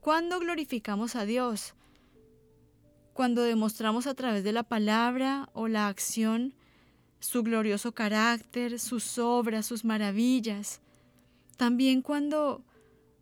¿Cuándo 0.00 0.38
glorificamos 0.38 1.16
a 1.16 1.24
Dios? 1.24 1.74
Cuando 3.14 3.42
demostramos 3.42 4.06
a 4.06 4.14
través 4.14 4.44
de 4.44 4.52
la 4.52 4.62
palabra 4.62 5.48
o 5.52 5.66
la 5.66 5.88
acción 5.88 6.54
su 7.20 7.42
glorioso 7.42 7.92
carácter, 7.92 8.78
sus 8.78 9.18
obras, 9.18 9.66
sus 9.66 9.84
maravillas. 9.84 10.80
También 11.56 12.02
cuando 12.02 12.64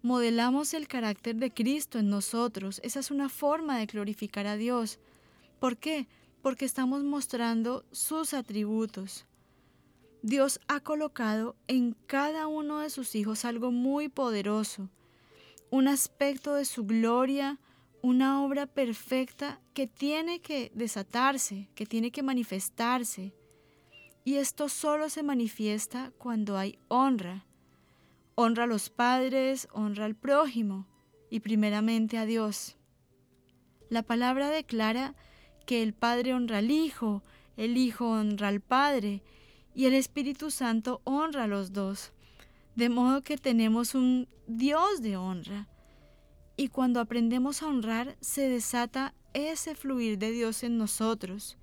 modelamos 0.03 0.75
el 0.75 0.89
carácter 0.89 1.37
de 1.37 1.53
Cristo 1.53 1.99
en 1.99 2.09
nosotros. 2.09 2.81
Esa 2.85 3.01
es 3.01 3.11
una 3.11 3.29
forma 3.29 3.79
de 3.79 3.87
glorificar 3.87 4.47
a 4.47 4.57
Dios. 4.57 4.99
¿Por 5.59 5.77
qué? 5.77 6.07
Porque 6.43 6.65
estamos 6.65 7.03
mostrando 7.05 7.85
sus 7.91 8.35
atributos. 8.35 9.27
Dios 10.23 10.61
ha 10.69 10.81
colocado 10.81 11.57
en 11.69 11.95
cada 12.07 12.47
uno 12.47 12.81
de 12.81 12.91
sus 12.91 13.15
hijos 13.15 13.45
algo 13.45 13.71
muy 13.71 14.09
poderoso, 14.09 14.89
un 15.71 15.87
aspecto 15.87 16.55
de 16.55 16.65
su 16.65 16.85
gloria, 16.85 17.61
una 18.03 18.43
obra 18.43 18.67
perfecta 18.67 19.61
que 19.75 19.87
tiene 19.87 20.41
que 20.41 20.73
desatarse, 20.75 21.69
que 21.75 21.87
tiene 21.87 22.11
que 22.11 22.23
manifestarse. 22.23 23.33
Y 24.25 24.35
esto 24.37 24.69
solo 24.69 25.09
se 25.09 25.23
manifiesta 25.23 26.13
cuando 26.19 26.59
hay 26.59 26.79
honra, 26.89 27.47
Honra 28.41 28.63
a 28.63 28.67
los 28.69 28.89
padres, 28.89 29.67
honra 29.73 30.05
al 30.05 30.15
prójimo 30.15 30.87
y 31.29 31.41
primeramente 31.41 32.19
a 32.19 32.25
Dios. 32.25 32.77
La 33.89 34.05
palabra 34.05 34.49
declara 34.49 35.17
que 35.67 35.83
el 35.83 35.93
Padre 35.93 36.35
honra 36.35 36.59
al 36.59 36.71
Hijo, 36.71 37.25
el 37.57 37.77
Hijo 37.77 38.11
honra 38.11 38.47
al 38.47 38.61
Padre 38.61 39.25
y 39.75 39.87
el 39.87 39.95
Espíritu 39.95 40.53
Santo 40.53 41.01
honra 41.03 41.43
a 41.43 41.47
los 41.49 41.73
dos. 41.73 42.13
De 42.77 42.89
modo 42.89 43.23
que 43.23 43.39
tenemos 43.39 43.97
un 43.97 44.29
Dios 44.47 45.03
de 45.03 45.17
honra. 45.17 45.67
Y 46.57 46.69
cuando 46.69 47.01
aprendemos 47.01 47.65
a 47.65 47.67
honrar, 47.67 48.17
se 48.21 48.49
desata 48.49 49.17
ese 49.35 49.75
fluir 49.75 50.17
de 50.17 50.31
Dios 50.31 50.63
en 50.63 50.79
nosotros. 50.79 51.59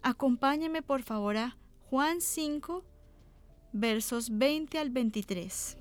Acompáñeme 0.00 0.80
por 0.80 1.02
favor 1.02 1.36
a 1.36 1.58
Juan 1.90 2.22
5, 2.22 2.86
versos 3.72 4.38
20 4.38 4.78
al 4.78 4.90
23. 4.90 5.76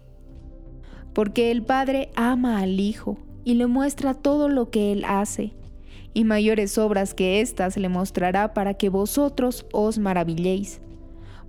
Porque 1.13 1.51
el 1.51 1.63
Padre 1.63 2.09
ama 2.15 2.59
al 2.59 2.79
Hijo 2.79 3.17
y 3.43 3.53
le 3.53 3.67
muestra 3.67 4.13
todo 4.13 4.49
lo 4.49 4.69
que 4.69 4.91
Él 4.91 5.05
hace, 5.05 5.53
y 6.13 6.23
mayores 6.23 6.77
obras 6.77 7.13
que 7.13 7.41
éstas 7.41 7.77
le 7.77 7.89
mostrará 7.89 8.53
para 8.53 8.73
que 8.73 8.89
vosotros 8.89 9.65
os 9.71 9.99
maravilléis. 9.99 10.81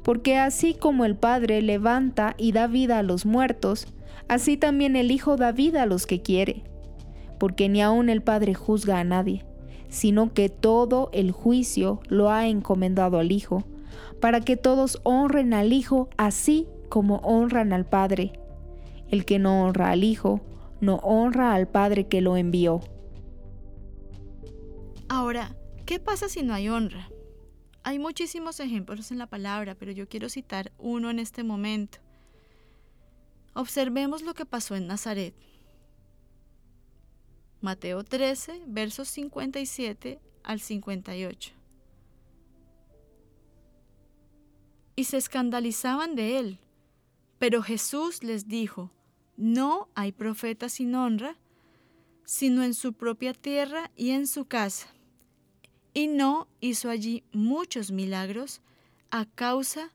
Porque 0.02 0.38
así 0.38 0.74
como 0.74 1.04
el 1.04 1.16
Padre 1.16 1.60
levanta 1.60 2.34
y 2.38 2.52
da 2.52 2.66
vida 2.66 2.98
a 2.98 3.02
los 3.02 3.26
muertos, 3.26 3.86
así 4.28 4.56
también 4.56 4.94
el 4.94 5.10
Hijo 5.10 5.36
da 5.36 5.52
vida 5.52 5.82
a 5.82 5.86
los 5.86 6.06
que 6.06 6.22
quiere. 6.22 6.62
Porque 7.38 7.68
ni 7.68 7.82
aun 7.82 8.08
el 8.08 8.22
Padre 8.22 8.54
juzga 8.54 9.00
a 9.00 9.04
nadie, 9.04 9.44
sino 9.88 10.32
que 10.32 10.48
todo 10.48 11.10
el 11.12 11.32
juicio 11.32 12.00
lo 12.08 12.30
ha 12.30 12.46
encomendado 12.46 13.18
al 13.18 13.32
Hijo, 13.32 13.64
para 14.20 14.40
que 14.40 14.56
todos 14.56 15.00
honren 15.04 15.54
al 15.54 15.72
Hijo 15.72 16.08
así 16.16 16.66
como 16.88 17.16
honran 17.16 17.72
al 17.72 17.86
Padre. 17.86 18.32
El 19.10 19.24
que 19.24 19.38
no 19.38 19.62
honra 19.62 19.90
al 19.90 20.04
Hijo, 20.04 20.40
no 20.80 20.96
honra 20.96 21.54
al 21.54 21.68
Padre 21.68 22.08
que 22.08 22.20
lo 22.20 22.36
envió. 22.36 22.80
Ahora, 25.08 25.56
¿qué 25.86 25.98
pasa 25.98 26.28
si 26.28 26.42
no 26.42 26.54
hay 26.54 26.68
honra? 26.68 27.08
Hay 27.82 27.98
muchísimos 27.98 28.60
ejemplos 28.60 29.10
en 29.10 29.18
la 29.18 29.26
palabra, 29.26 29.74
pero 29.74 29.92
yo 29.92 30.08
quiero 30.08 30.28
citar 30.28 30.72
uno 30.76 31.08
en 31.08 31.18
este 31.18 31.42
momento. 31.42 31.98
Observemos 33.54 34.22
lo 34.22 34.34
que 34.34 34.44
pasó 34.44 34.76
en 34.76 34.86
Nazaret. 34.86 35.34
Mateo 37.60 38.04
13, 38.04 38.62
versos 38.66 39.08
57 39.08 40.20
al 40.44 40.60
58. 40.60 41.57
Y 44.98 45.04
se 45.04 45.16
escandalizaban 45.16 46.16
de 46.16 46.40
él, 46.40 46.58
pero 47.38 47.62
Jesús 47.62 48.24
les 48.24 48.48
dijo, 48.48 48.90
no 49.36 49.88
hay 49.94 50.10
profeta 50.10 50.68
sin 50.68 50.92
honra, 50.96 51.36
sino 52.24 52.64
en 52.64 52.74
su 52.74 52.94
propia 52.94 53.32
tierra 53.32 53.92
y 53.94 54.10
en 54.10 54.26
su 54.26 54.46
casa. 54.46 54.92
Y 55.94 56.08
no 56.08 56.48
hizo 56.58 56.90
allí 56.90 57.22
muchos 57.30 57.92
milagros 57.92 58.60
a 59.12 59.24
causa 59.24 59.92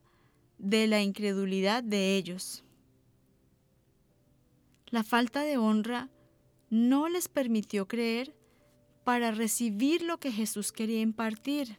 de 0.56 0.86
la 0.86 1.02
incredulidad 1.02 1.82
de 1.82 2.16
ellos. 2.16 2.64
La 4.86 5.04
falta 5.04 5.42
de 5.42 5.58
honra 5.58 6.08
no 6.70 7.10
les 7.10 7.28
permitió 7.28 7.86
creer 7.86 8.34
para 9.04 9.32
recibir 9.32 10.00
lo 10.00 10.16
que 10.16 10.32
Jesús 10.32 10.72
quería 10.72 11.02
impartir. 11.02 11.78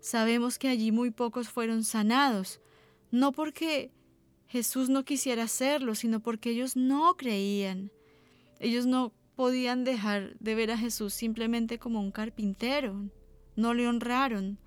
Sabemos 0.00 0.58
que 0.58 0.68
allí 0.68 0.92
muy 0.92 1.10
pocos 1.10 1.48
fueron 1.48 1.84
sanados, 1.84 2.60
no 3.10 3.32
porque 3.32 3.90
Jesús 4.46 4.88
no 4.88 5.04
quisiera 5.04 5.44
hacerlo, 5.44 5.94
sino 5.94 6.20
porque 6.20 6.50
ellos 6.50 6.74
no 6.74 7.16
creían. 7.16 7.92
Ellos 8.58 8.86
no 8.86 9.12
podían 9.36 9.84
dejar 9.84 10.36
de 10.38 10.54
ver 10.54 10.70
a 10.70 10.78
Jesús 10.78 11.14
simplemente 11.14 11.78
como 11.78 12.00
un 12.00 12.10
carpintero, 12.10 13.10
no 13.56 13.74
le 13.74 13.88
honraron. 13.88 14.58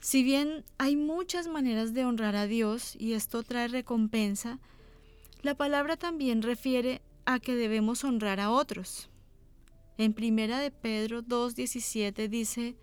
Si 0.00 0.24
bien 0.24 0.64
hay 0.78 0.96
muchas 0.96 1.46
maneras 1.46 1.94
de 1.94 2.04
honrar 2.04 2.34
a 2.34 2.46
Dios 2.46 2.96
y 2.98 3.12
esto 3.12 3.44
trae 3.44 3.68
recompensa, 3.68 4.58
la 5.42 5.54
palabra 5.54 5.96
también 5.96 6.42
refiere 6.42 7.02
a 7.24 7.38
que 7.38 7.54
debemos 7.54 8.02
honrar 8.02 8.40
a 8.40 8.50
otros. 8.50 9.10
En 9.98 10.14
primera 10.14 10.58
de 10.58 10.70
Pedro 10.70 11.22
2:17 11.22 12.28
dice, 12.28 12.76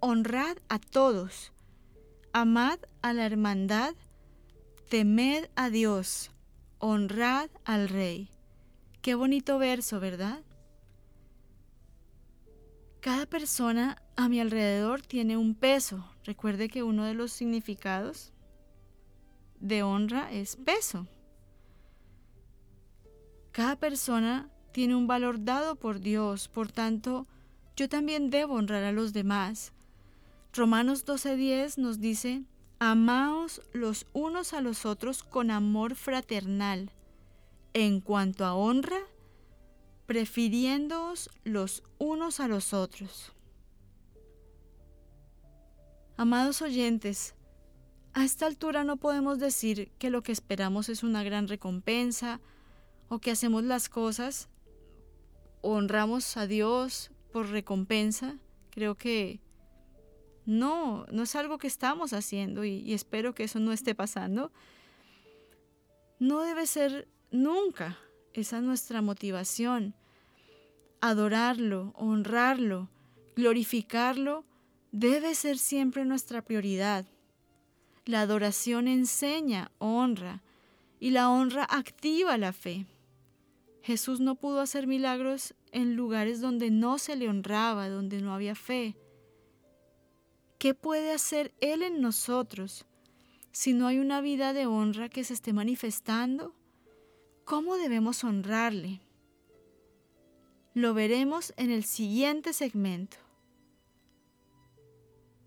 honrad 0.00 0.56
a 0.68 0.78
todos, 0.78 1.52
amad 2.32 2.78
a 3.02 3.12
la 3.12 3.26
hermandad, 3.26 3.94
temed 4.88 5.48
a 5.56 5.70
Dios, 5.70 6.30
honrad 6.78 7.50
al 7.64 7.88
rey. 7.88 8.30
Qué 9.02 9.14
bonito 9.14 9.58
verso, 9.58 10.00
¿verdad? 10.00 10.42
Cada 13.00 13.26
persona 13.26 14.02
a 14.16 14.28
mi 14.28 14.40
alrededor 14.40 15.00
tiene 15.00 15.36
un 15.36 15.54
peso. 15.54 16.04
Recuerde 16.24 16.68
que 16.68 16.82
uno 16.82 17.04
de 17.04 17.14
los 17.14 17.32
significados 17.32 18.32
de 19.58 19.82
honra 19.82 20.30
es 20.32 20.56
peso. 20.56 21.06
Cada 23.52 23.76
persona 23.76 24.50
tiene 24.72 24.94
un 24.94 25.06
valor 25.06 25.44
dado 25.44 25.76
por 25.76 26.00
Dios, 26.00 26.48
por 26.48 26.70
tanto, 26.70 27.26
yo 27.74 27.88
también 27.88 28.30
debo 28.30 28.54
honrar 28.54 28.84
a 28.84 28.92
los 28.92 29.12
demás. 29.12 29.72
Romanos 30.52 31.04
12:10 31.06 31.78
nos 31.78 32.00
dice, 32.00 32.42
amaos 32.80 33.62
los 33.72 34.06
unos 34.12 34.52
a 34.52 34.60
los 34.60 34.84
otros 34.84 35.22
con 35.22 35.50
amor 35.50 35.94
fraternal. 35.94 36.90
En 37.72 38.00
cuanto 38.00 38.44
a 38.44 38.54
honra, 38.54 38.98
prefiriéndoos 40.06 41.30
los 41.44 41.84
unos 41.98 42.40
a 42.40 42.48
los 42.48 42.72
otros. 42.72 43.32
Amados 46.16 46.62
oyentes, 46.62 47.36
a 48.12 48.24
esta 48.24 48.46
altura 48.46 48.82
no 48.82 48.96
podemos 48.96 49.38
decir 49.38 49.92
que 49.98 50.10
lo 50.10 50.22
que 50.22 50.32
esperamos 50.32 50.88
es 50.88 51.04
una 51.04 51.22
gran 51.22 51.46
recompensa, 51.46 52.40
o 53.08 53.20
que 53.20 53.30
hacemos 53.30 53.62
las 53.64 53.88
cosas, 53.88 54.48
honramos 55.62 56.36
a 56.36 56.46
Dios 56.46 57.10
por 57.32 57.48
recompensa, 57.48 58.36
creo 58.70 58.96
que 58.96 59.40
no, 60.46 61.06
no 61.10 61.22
es 61.22 61.36
algo 61.36 61.58
que 61.58 61.66
estamos 61.66 62.12
haciendo 62.12 62.64
y, 62.64 62.92
espero 62.92 63.34
que 63.34 63.44
eso 63.44 63.58
no 63.58 63.72
esté 63.72 63.94
pasando. 63.94 64.52
No 66.18 66.40
debe 66.40 66.66
ser 66.66 67.08
nunca 67.30 67.98
esa 68.32 68.60
nuestra 68.60 69.02
motivación. 69.02 69.94
Adorarlo, 71.00 71.92
honrarlo, 71.96 72.88
glorificarlo 73.36 74.44
debe 74.92 75.34
ser 75.34 75.58
siempre 75.58 76.04
nuestra 76.04 76.42
prioridad. 76.42 77.06
La 78.04 78.22
adoración 78.22 78.88
enseña, 78.88 79.70
honra, 79.78 80.42
y 80.98 81.10
la 81.10 81.30
honra 81.30 81.66
activa 81.68 82.36
la 82.36 82.52
fe. 82.52 82.86
Jesús 83.82 84.20
no 84.20 84.34
pudo 84.34 84.60
hacer 84.60 84.86
milagros 84.86 85.54
en 85.72 85.96
lugares 85.96 86.40
donde 86.40 86.70
no 86.70 86.98
se 86.98 87.16
le 87.16 87.28
honraba, 87.28 87.88
donde 87.88 88.20
no 88.20 88.34
había 88.34 88.54
fe. 88.54 88.94
¿Qué 90.60 90.74
puede 90.74 91.10
hacer 91.10 91.54
Él 91.62 91.82
en 91.82 92.02
nosotros 92.02 92.84
si 93.50 93.72
no 93.72 93.86
hay 93.86 93.98
una 93.98 94.20
vida 94.20 94.52
de 94.52 94.66
honra 94.66 95.08
que 95.08 95.24
se 95.24 95.32
esté 95.32 95.54
manifestando? 95.54 96.54
¿Cómo 97.46 97.76
debemos 97.76 98.24
honrarle? 98.24 99.00
Lo 100.74 100.92
veremos 100.92 101.54
en 101.56 101.70
el 101.70 101.84
siguiente 101.84 102.52
segmento. 102.52 103.16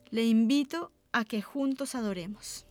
Le 0.09 0.26
invito 0.26 0.91
a 1.11 1.26
que 1.26 1.43
juntos 1.43 1.93
adoremos. 1.93 2.66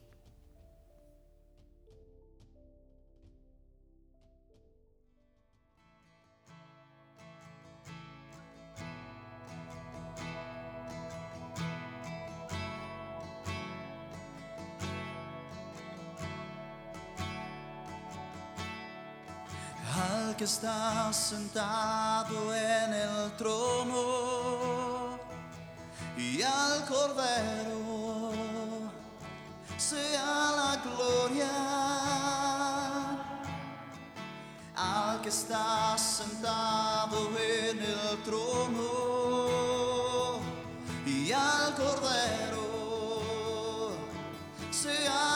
Que 20.37 20.45
está 20.45 21.12
sentado 21.12 22.55
en 22.55 22.95
el 22.95 23.37
trono 23.37 25.18
y 26.16 26.41
al 26.43 26.85
cordero 26.87 28.33
sea 29.76 30.53
la 30.57 30.76
gloria. 30.85 31.51
Al 34.74 35.20
que 35.20 35.28
está 35.28 35.99
sentado 35.99 37.28
en 37.39 37.78
el 37.78 38.22
trono 38.24 38.80
y 41.05 41.30
al 41.33 41.74
cordero 41.74 42.62
sea 44.70 45.32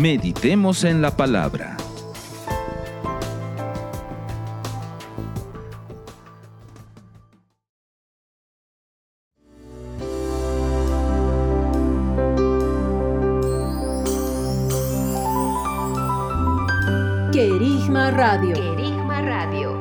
Meditemos 0.00 0.84
en 0.84 1.02
la 1.02 1.10
palabra. 1.10 1.76
Querigma 17.32 18.12
Radio. 18.12 18.54
Querigma 18.54 19.20
Radio. 19.20 19.76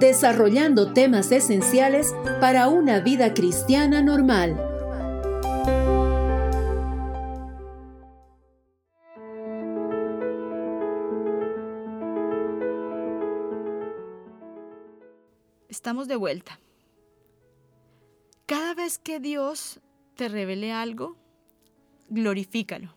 Desarrollando 0.00 0.92
temas 0.92 1.30
esenciales 1.30 2.12
para 2.40 2.66
una 2.66 2.98
vida 2.98 3.32
cristiana 3.32 4.02
normal. 4.02 4.69
Estamos 15.90 16.06
de 16.06 16.14
vuelta. 16.14 16.60
Cada 18.46 18.74
vez 18.74 18.96
que 18.96 19.18
Dios 19.18 19.80
te 20.14 20.28
revele 20.28 20.70
algo, 20.70 21.16
glorifícalo. 22.08 22.94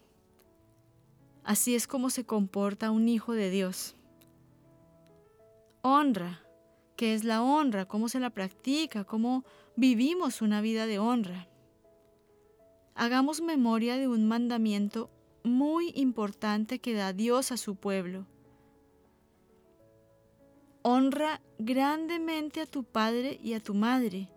Así 1.44 1.74
es 1.74 1.88
como 1.88 2.12
se 2.12 2.24
comporta 2.24 2.92
un 2.92 3.10
hijo 3.10 3.34
de 3.34 3.50
Dios. 3.50 3.96
Honra. 5.82 6.46
¿Qué 6.96 7.16
es 7.16 7.24
la 7.24 7.42
honra? 7.42 7.88
¿Cómo 7.88 8.10
se 8.10 8.20
la 8.20 8.30
practica? 8.30 9.06
¿Cómo 9.06 9.44
vivimos 9.76 10.44
una 10.44 10.62
vida 10.62 10.86
de 10.86 11.00
honra? 11.00 11.48
Hagamos 12.94 13.42
memoria 13.42 13.98
de 13.98 14.08
un 14.08 14.28
mandamiento 14.28 15.10
muy 15.44 15.92
importante 15.96 16.78
que 16.78 16.94
da 16.94 17.12
Dios 17.12 17.52
a 17.52 17.58
su 17.58 17.76
pueblo. 17.76 18.28
Honra 20.86 21.42
grandemente 21.60 22.60
a 22.60 22.66
tu 22.66 22.84
padre 22.84 23.40
y 23.42 23.54
a 23.54 23.62
tu 23.62 23.74
madre, 23.74 24.30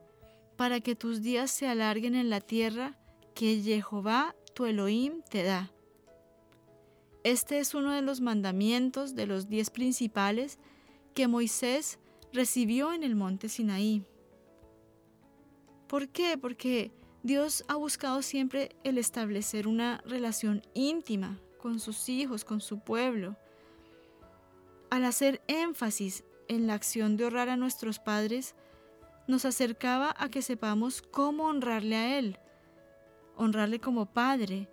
para 0.57 0.80
que 0.80 0.94
tus 0.94 1.20
días 1.20 1.51
se 1.51 1.66
alarguen 1.66 2.14
en 2.14 2.30
la 2.30 2.40
tierra 2.40 2.97
que 3.34 3.61
Jehová 3.61 4.34
tu 4.55 4.64
Elohim 4.64 5.22
te 5.28 5.42
da. 5.42 5.72
Este 7.24 7.59
es 7.59 7.74
uno 7.74 7.90
de 7.90 8.01
los 8.01 8.20
mandamientos 8.20 9.16
de 9.16 9.26
los 9.26 9.49
diez 9.49 9.70
principales 9.70 10.61
que 11.14 11.26
Moisés 11.26 11.99
recibió 12.32 12.92
en 12.92 13.03
el 13.03 13.16
monte 13.16 13.49
Sinaí. 13.49 14.07
¿Por 15.88 16.09
qué? 16.09 16.38
Porque 16.38 16.92
Dios 17.24 17.64
ha 17.66 17.74
buscado 17.74 18.22
siempre 18.22 18.76
el 18.84 18.99
establecer 18.99 19.66
una 19.66 20.01
relación 20.07 20.62
íntima 20.74 21.40
con 21.59 21.80
sus 21.80 22.09
hijos, 22.09 22.44
con 22.44 22.61
su 22.61 22.78
pueblo. 22.78 23.36
Al 24.90 25.05
hacer 25.05 25.42
énfasis 25.49 26.22
en 26.49 26.66
la 26.66 26.74
acción 26.74 27.16
de 27.16 27.26
honrar 27.26 27.49
a 27.49 27.57
nuestros 27.57 27.99
padres, 27.99 28.55
nos 29.26 29.44
acercaba 29.44 30.14
a 30.18 30.28
que 30.28 30.42
sepamos 30.42 31.03
cómo 31.03 31.44
honrarle 31.44 31.97
a 31.97 32.18
Él, 32.18 32.38
honrarle 33.36 33.80
como 33.80 34.07
Padre, 34.07 34.68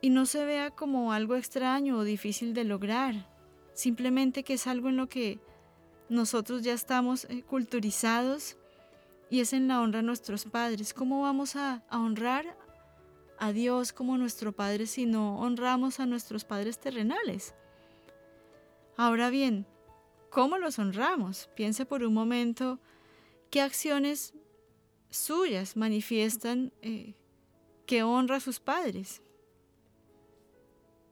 y 0.00 0.10
no 0.10 0.26
se 0.26 0.44
vea 0.44 0.70
como 0.70 1.12
algo 1.12 1.36
extraño 1.36 1.96
o 1.96 2.04
difícil 2.04 2.54
de 2.54 2.64
lograr, 2.64 3.28
simplemente 3.72 4.42
que 4.42 4.54
es 4.54 4.66
algo 4.66 4.88
en 4.88 4.96
lo 4.96 5.08
que 5.08 5.40
nosotros 6.08 6.62
ya 6.62 6.74
estamos 6.74 7.24
eh, 7.26 7.42
culturizados 7.42 8.56
y 9.30 9.40
es 9.40 9.52
en 9.52 9.68
la 9.68 9.80
honra 9.80 10.00
a 10.00 10.02
nuestros 10.02 10.44
padres. 10.44 10.92
¿Cómo 10.92 11.22
vamos 11.22 11.56
a, 11.56 11.82
a 11.88 11.98
honrar 11.98 12.56
a 13.38 13.52
Dios 13.52 13.92
como 13.92 14.18
nuestro 14.18 14.52
Padre 14.52 14.86
si 14.86 15.06
no 15.06 15.40
honramos 15.40 16.00
a 16.00 16.06
nuestros 16.06 16.44
padres 16.44 16.78
terrenales? 16.78 17.54
Ahora 18.96 19.30
bien, 19.30 19.66
¿cómo 20.32 20.58
los 20.58 20.78
honramos? 20.78 21.48
Piense 21.54 21.84
por 21.84 22.02
un 22.02 22.14
momento 22.14 22.80
qué 23.50 23.60
acciones 23.60 24.34
suyas 25.10 25.76
manifiestan 25.76 26.72
eh, 26.80 27.14
que 27.86 28.02
honra 28.02 28.36
a 28.36 28.40
sus 28.40 28.58
padres. 28.58 29.22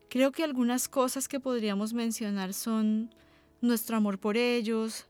Creo 0.08 0.32
que 0.32 0.42
algunas 0.42 0.88
cosas 0.88 1.28
que 1.28 1.38
podríamos 1.38 1.92
mencionar 1.92 2.54
son 2.54 3.14
nuestro 3.60 3.98
amor 3.98 4.18
por 4.18 4.36
ellos, 4.36 5.06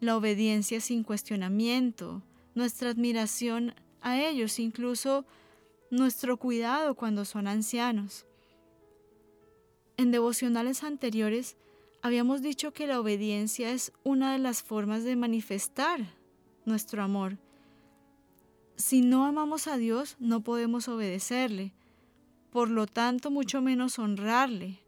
la 0.00 0.16
obediencia 0.16 0.80
sin 0.80 1.04
cuestionamiento, 1.04 2.22
nuestra 2.54 2.90
admiración 2.90 3.74
a 4.00 4.20
ellos, 4.20 4.58
incluso 4.58 5.26
nuestro 5.90 6.38
cuidado 6.38 6.94
cuando 6.94 7.26
son 7.26 7.46
ancianos. 7.46 8.24
En 9.98 10.10
devocionales 10.10 10.82
anteriores 10.82 11.58
habíamos 12.02 12.42
dicho 12.42 12.72
que 12.72 12.86
la 12.86 13.00
obediencia 13.00 13.70
es 13.70 13.92
una 14.04 14.32
de 14.32 14.38
las 14.38 14.62
formas 14.62 15.04
de 15.04 15.16
manifestar 15.16 16.14
nuestro 16.64 17.02
amor. 17.02 17.38
Si 18.76 19.00
no 19.00 19.26
amamos 19.26 19.66
a 19.66 19.76
Dios, 19.76 20.16
no 20.18 20.42
podemos 20.42 20.88
obedecerle 20.88 21.72
por 22.50 22.68
lo 22.68 22.86
tanto 22.86 23.30
mucho 23.30 23.62
menos 23.62 23.98
honrarle 23.98 24.80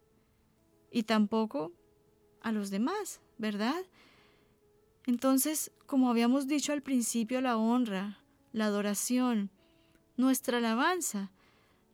y 0.91 1.05
tampoco 1.05 1.73
a 2.43 2.53
los 2.53 2.71
demás, 2.71 3.21
¿verdad? 3.39 3.83
Entonces, 5.07 5.71
como 5.87 6.11
habíamos 6.11 6.47
dicho 6.47 6.73
al 6.73 6.83
principio, 6.83 7.41
la 7.41 7.57
honra, 7.57 8.19
la 8.53 8.67
adoración, 8.67 9.51
nuestra 10.17 10.59
alabanza, 10.59 11.31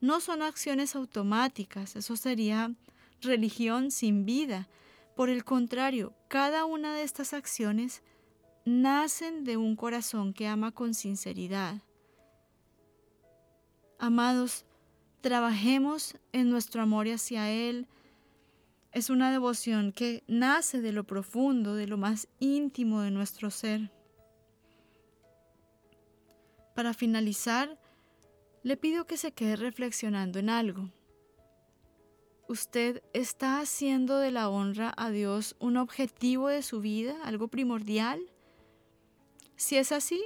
no 0.01 0.21
son 0.21 0.43
acciones 0.43 0.97
automáticas, 0.97 1.97
eso 1.97 2.17
sería 2.17 2.75
religión 3.21 3.91
sin 3.91 4.25
vida. 4.25 4.69
Por 5.19 5.31
el 5.31 5.43
contrario, 5.43 6.15
cada 6.29 6.65
una 6.65 6.95
de 6.95 7.03
estas 7.03 7.33
acciones 7.33 8.05
nacen 8.65 9.43
de 9.43 9.57
un 9.57 9.75
corazón 9.75 10.33
que 10.33 10.47
ama 10.47 10.71
con 10.71 10.95
sinceridad. 10.95 11.83
Amados, 13.99 14.65
trabajemos 15.21 16.17
en 16.31 16.51
nuestro 16.51 16.83
amor 16.83 17.09
hacia 17.09 17.51
Él. 17.51 17.89
Es 18.93 19.11
una 19.11 19.33
devoción 19.33 19.91
que 19.91 20.23
nace 20.29 20.81
de 20.81 20.93
lo 20.93 21.03
profundo, 21.03 21.75
de 21.75 21.89
lo 21.89 21.97
más 21.97 22.29
íntimo 22.39 23.01
de 23.01 23.11
nuestro 23.11 23.51
ser. 23.51 23.91
Para 26.77 26.95
finalizar, 26.95 27.77
le 28.63 28.77
pido 28.77 29.09
que 29.09 29.17
se 29.17 29.33
quede 29.33 29.57
reflexionando 29.57 30.39
en 30.39 30.49
algo. 30.49 30.91
¿Usted 32.49 33.03
está 33.13 33.61
haciendo 33.61 34.17
de 34.17 34.31
la 34.31 34.49
honra 34.49 34.95
a 34.97 35.11
Dios 35.11 35.55
un 35.59 35.77
objetivo 35.77 36.49
de 36.49 36.63
su 36.63 36.81
vida, 36.81 37.15
algo 37.23 37.49
primordial? 37.49 38.23
Si 39.57 39.77
es 39.77 39.93
así, 39.93 40.25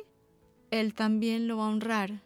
Él 0.71 0.95
también 0.95 1.49
lo 1.49 1.57
va 1.57 1.65
a 1.65 1.71
honrar. 1.71 2.23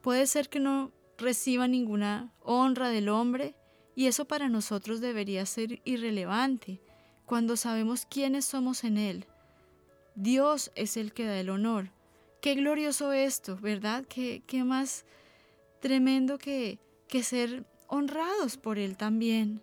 Puede 0.00 0.28
ser 0.28 0.48
que 0.48 0.60
no 0.60 0.92
reciba 1.18 1.66
ninguna 1.66 2.32
honra 2.40 2.88
del 2.88 3.08
hombre 3.08 3.56
y 3.96 4.06
eso 4.06 4.26
para 4.26 4.48
nosotros 4.48 5.00
debería 5.00 5.44
ser 5.44 5.82
irrelevante 5.84 6.80
cuando 7.26 7.56
sabemos 7.56 8.06
quiénes 8.06 8.44
somos 8.44 8.84
en 8.84 8.96
Él. 8.96 9.26
Dios 10.14 10.70
es 10.76 10.96
el 10.96 11.12
que 11.12 11.24
da 11.24 11.40
el 11.40 11.50
honor. 11.50 11.90
Qué 12.40 12.54
glorioso 12.54 13.12
esto, 13.12 13.56
¿verdad? 13.56 14.04
Qué, 14.08 14.44
qué 14.46 14.62
más 14.62 15.04
tremendo 15.80 16.38
que, 16.38 16.78
que 17.08 17.24
ser 17.24 17.66
honrados 17.88 18.56
por 18.56 18.78
Él 18.78 18.96
también. 18.96 19.60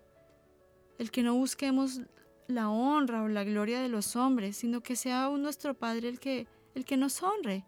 El 0.97 1.11
que 1.11 1.23
no 1.23 1.35
busquemos 1.35 2.01
la 2.47 2.69
honra 2.69 3.23
o 3.23 3.27
la 3.27 3.43
gloria 3.43 3.81
de 3.81 3.89
los 3.89 4.15
hombres, 4.15 4.57
sino 4.57 4.81
que 4.81 4.95
sea 4.95 5.29
nuestro 5.29 5.73
Padre 5.73 6.09
el 6.09 6.19
que, 6.19 6.47
el 6.73 6.85
que 6.85 6.97
nos 6.97 7.23
honre. 7.23 7.63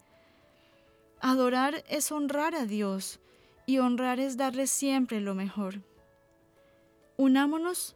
Adorar 1.19 1.83
es 1.87 2.11
honrar 2.11 2.53
a 2.53 2.65
Dios 2.65 3.19
y 3.65 3.79
honrar 3.79 4.19
es 4.19 4.37
darle 4.37 4.67
siempre 4.67 5.19
lo 5.19 5.33
mejor. 5.33 5.81
Unámonos 7.17 7.95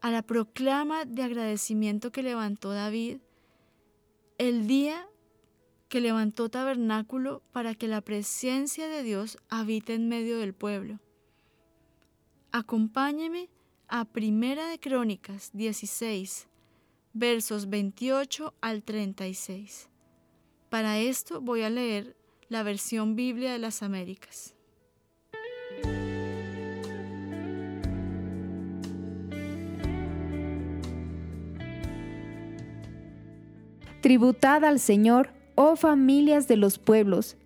a 0.00 0.10
la 0.10 0.22
proclama 0.22 1.04
de 1.04 1.22
agradecimiento 1.22 2.12
que 2.12 2.22
levantó 2.22 2.70
David 2.70 3.18
el 4.38 4.66
día 4.66 5.08
que 5.88 6.00
levantó 6.00 6.48
tabernáculo 6.48 7.42
para 7.52 7.74
que 7.74 7.88
la 7.88 8.00
presencia 8.00 8.88
de 8.88 9.02
Dios 9.02 9.38
habite 9.48 9.94
en 9.94 10.08
medio 10.08 10.38
del 10.38 10.52
pueblo. 10.52 10.98
Acompáñeme 12.56 13.48
a 13.88 14.04
Primera 14.04 14.68
de 14.68 14.78
Crónicas 14.78 15.50
16, 15.54 16.46
versos 17.12 17.68
28 17.68 18.54
al 18.60 18.84
36. 18.84 19.88
Para 20.70 21.00
esto 21.00 21.40
voy 21.40 21.62
a 21.62 21.70
leer 21.70 22.14
la 22.48 22.62
versión 22.62 23.16
Biblia 23.16 23.50
de 23.50 23.58
las 23.58 23.82
Américas. 23.82 24.54
Tributad 34.00 34.64
al 34.64 34.78
Señor, 34.78 35.30
oh 35.56 35.74
familias 35.74 36.46
de 36.46 36.56
los 36.56 36.78
pueblos, 36.78 37.36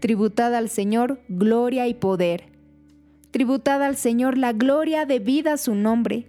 tributad 0.00 0.54
al 0.54 0.68
Señor 0.68 1.22
gloria 1.28 1.88
y 1.88 1.94
poder. 1.94 2.49
Tributad 3.30 3.82
al 3.82 3.96
Señor 3.96 4.36
la 4.36 4.52
gloria 4.52 5.06
debida 5.06 5.52
a 5.52 5.56
su 5.56 5.74
nombre. 5.74 6.26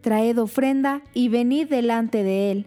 Traed 0.00 0.38
ofrenda 0.38 1.02
y 1.12 1.28
venid 1.28 1.68
delante 1.68 2.22
de 2.22 2.52
Él. 2.52 2.66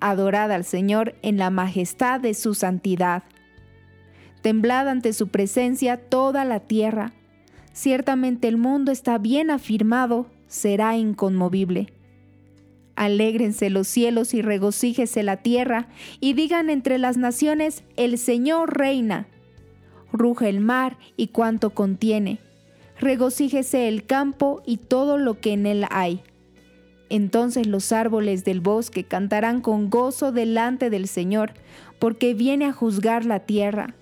Adorad 0.00 0.50
al 0.50 0.64
Señor 0.64 1.14
en 1.22 1.38
la 1.38 1.50
majestad 1.50 2.20
de 2.20 2.34
su 2.34 2.54
santidad. 2.54 3.22
Temblad 4.42 4.88
ante 4.88 5.12
su 5.12 5.28
presencia 5.28 5.96
toda 5.96 6.44
la 6.44 6.60
tierra. 6.60 7.12
Ciertamente 7.72 8.48
el 8.48 8.56
mundo 8.56 8.90
está 8.90 9.18
bien 9.18 9.50
afirmado, 9.50 10.26
será 10.48 10.96
inconmovible. 10.96 11.92
Alégrense 12.96 13.70
los 13.70 13.86
cielos 13.86 14.34
y 14.34 14.42
regocíjese 14.42 15.22
la 15.22 15.36
tierra, 15.36 15.86
y 16.18 16.32
digan 16.32 16.68
entre 16.68 16.98
las 16.98 17.16
naciones, 17.16 17.84
el 17.96 18.18
Señor 18.18 18.76
reina. 18.76 19.28
Ruge 20.12 20.48
el 20.48 20.58
mar 20.58 20.98
y 21.16 21.28
cuanto 21.28 21.70
contiene. 21.70 22.40
Regocíjese 22.98 23.88
el 23.88 24.04
campo 24.06 24.62
y 24.66 24.76
todo 24.76 25.18
lo 25.18 25.40
que 25.40 25.52
en 25.52 25.66
él 25.66 25.84
hay. 25.90 26.22
Entonces 27.10 27.66
los 27.66 27.92
árboles 27.92 28.44
del 28.44 28.60
bosque 28.60 29.04
cantarán 29.04 29.60
con 29.60 29.88
gozo 29.88 30.32
delante 30.32 30.90
del 30.90 31.08
Señor, 31.08 31.52
porque 31.98 32.34
viene 32.34 32.66
a 32.66 32.72
juzgar 32.72 33.24
la 33.24 33.40
tierra. 33.40 33.94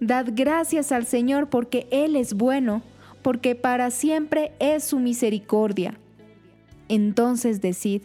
Dad 0.00 0.28
gracias 0.32 0.92
al 0.92 1.06
Señor 1.06 1.48
porque 1.48 1.86
Él 1.90 2.16
es 2.16 2.34
bueno, 2.34 2.82
porque 3.22 3.54
para 3.54 3.90
siempre 3.90 4.52
es 4.58 4.84
su 4.84 4.98
misericordia. 4.98 5.94
Entonces 6.88 7.60
decid, 7.60 8.02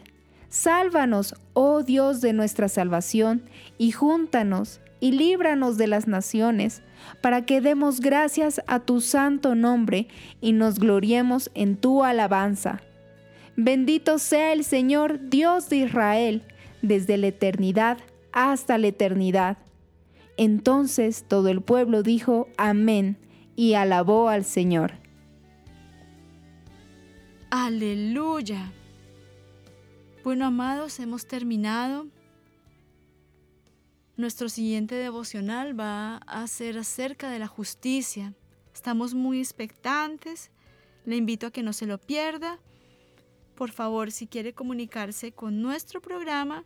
Sálvanos, 0.49 1.35
oh 1.53 1.83
Dios 1.83 2.21
de 2.21 2.33
nuestra 2.33 2.69
salvación, 2.69 3.43
y 3.77 3.91
júntanos, 3.91 4.79
y 4.99 5.11
líbranos 5.11 5.77
de 5.77 5.87
las 5.87 6.07
naciones, 6.07 6.81
para 7.21 7.45
que 7.45 7.61
demos 7.61 7.99
gracias 7.99 8.61
a 8.67 8.79
tu 8.79 9.01
santo 9.01 9.55
nombre 9.55 10.07
y 10.41 10.53
nos 10.53 10.79
gloriemos 10.79 11.51
en 11.53 11.77
tu 11.77 12.03
alabanza. 12.03 12.81
Bendito 13.55 14.19
sea 14.19 14.53
el 14.53 14.63
Señor 14.63 15.29
Dios 15.29 15.69
de 15.69 15.77
Israel, 15.77 16.43
desde 16.81 17.17
la 17.17 17.27
eternidad 17.27 17.97
hasta 18.31 18.77
la 18.77 18.87
eternidad. 18.87 19.57
Entonces 20.37 21.25
todo 21.27 21.49
el 21.49 21.61
pueblo 21.61 22.03
dijo, 22.03 22.47
Amén, 22.57 23.17
y 23.55 23.73
alabó 23.73 24.29
al 24.29 24.45
Señor. 24.45 24.93
Aleluya. 27.49 28.71
Bueno, 30.23 30.45
amados, 30.45 30.99
hemos 30.99 31.25
terminado. 31.25 32.07
Nuestro 34.17 34.49
siguiente 34.49 34.95
devocional 34.95 35.79
va 35.79 36.17
a 36.17 36.45
ser 36.47 36.79
acerca 36.79 37.29
de 37.29 37.37
la 37.37 37.45
justicia. 37.45 38.33
Estamos 38.73 39.13
muy 39.13 39.39
expectantes. 39.39 40.49
Le 41.05 41.17
invito 41.17 41.45
a 41.45 41.51
que 41.51 41.61
no 41.61 41.71
se 41.71 41.85
lo 41.85 41.99
pierda. 41.99 42.57
Por 43.53 43.69
favor, 43.69 44.11
si 44.11 44.25
quiere 44.25 44.53
comunicarse 44.53 45.33
con 45.33 45.61
nuestro 45.61 46.01
programa, 46.01 46.63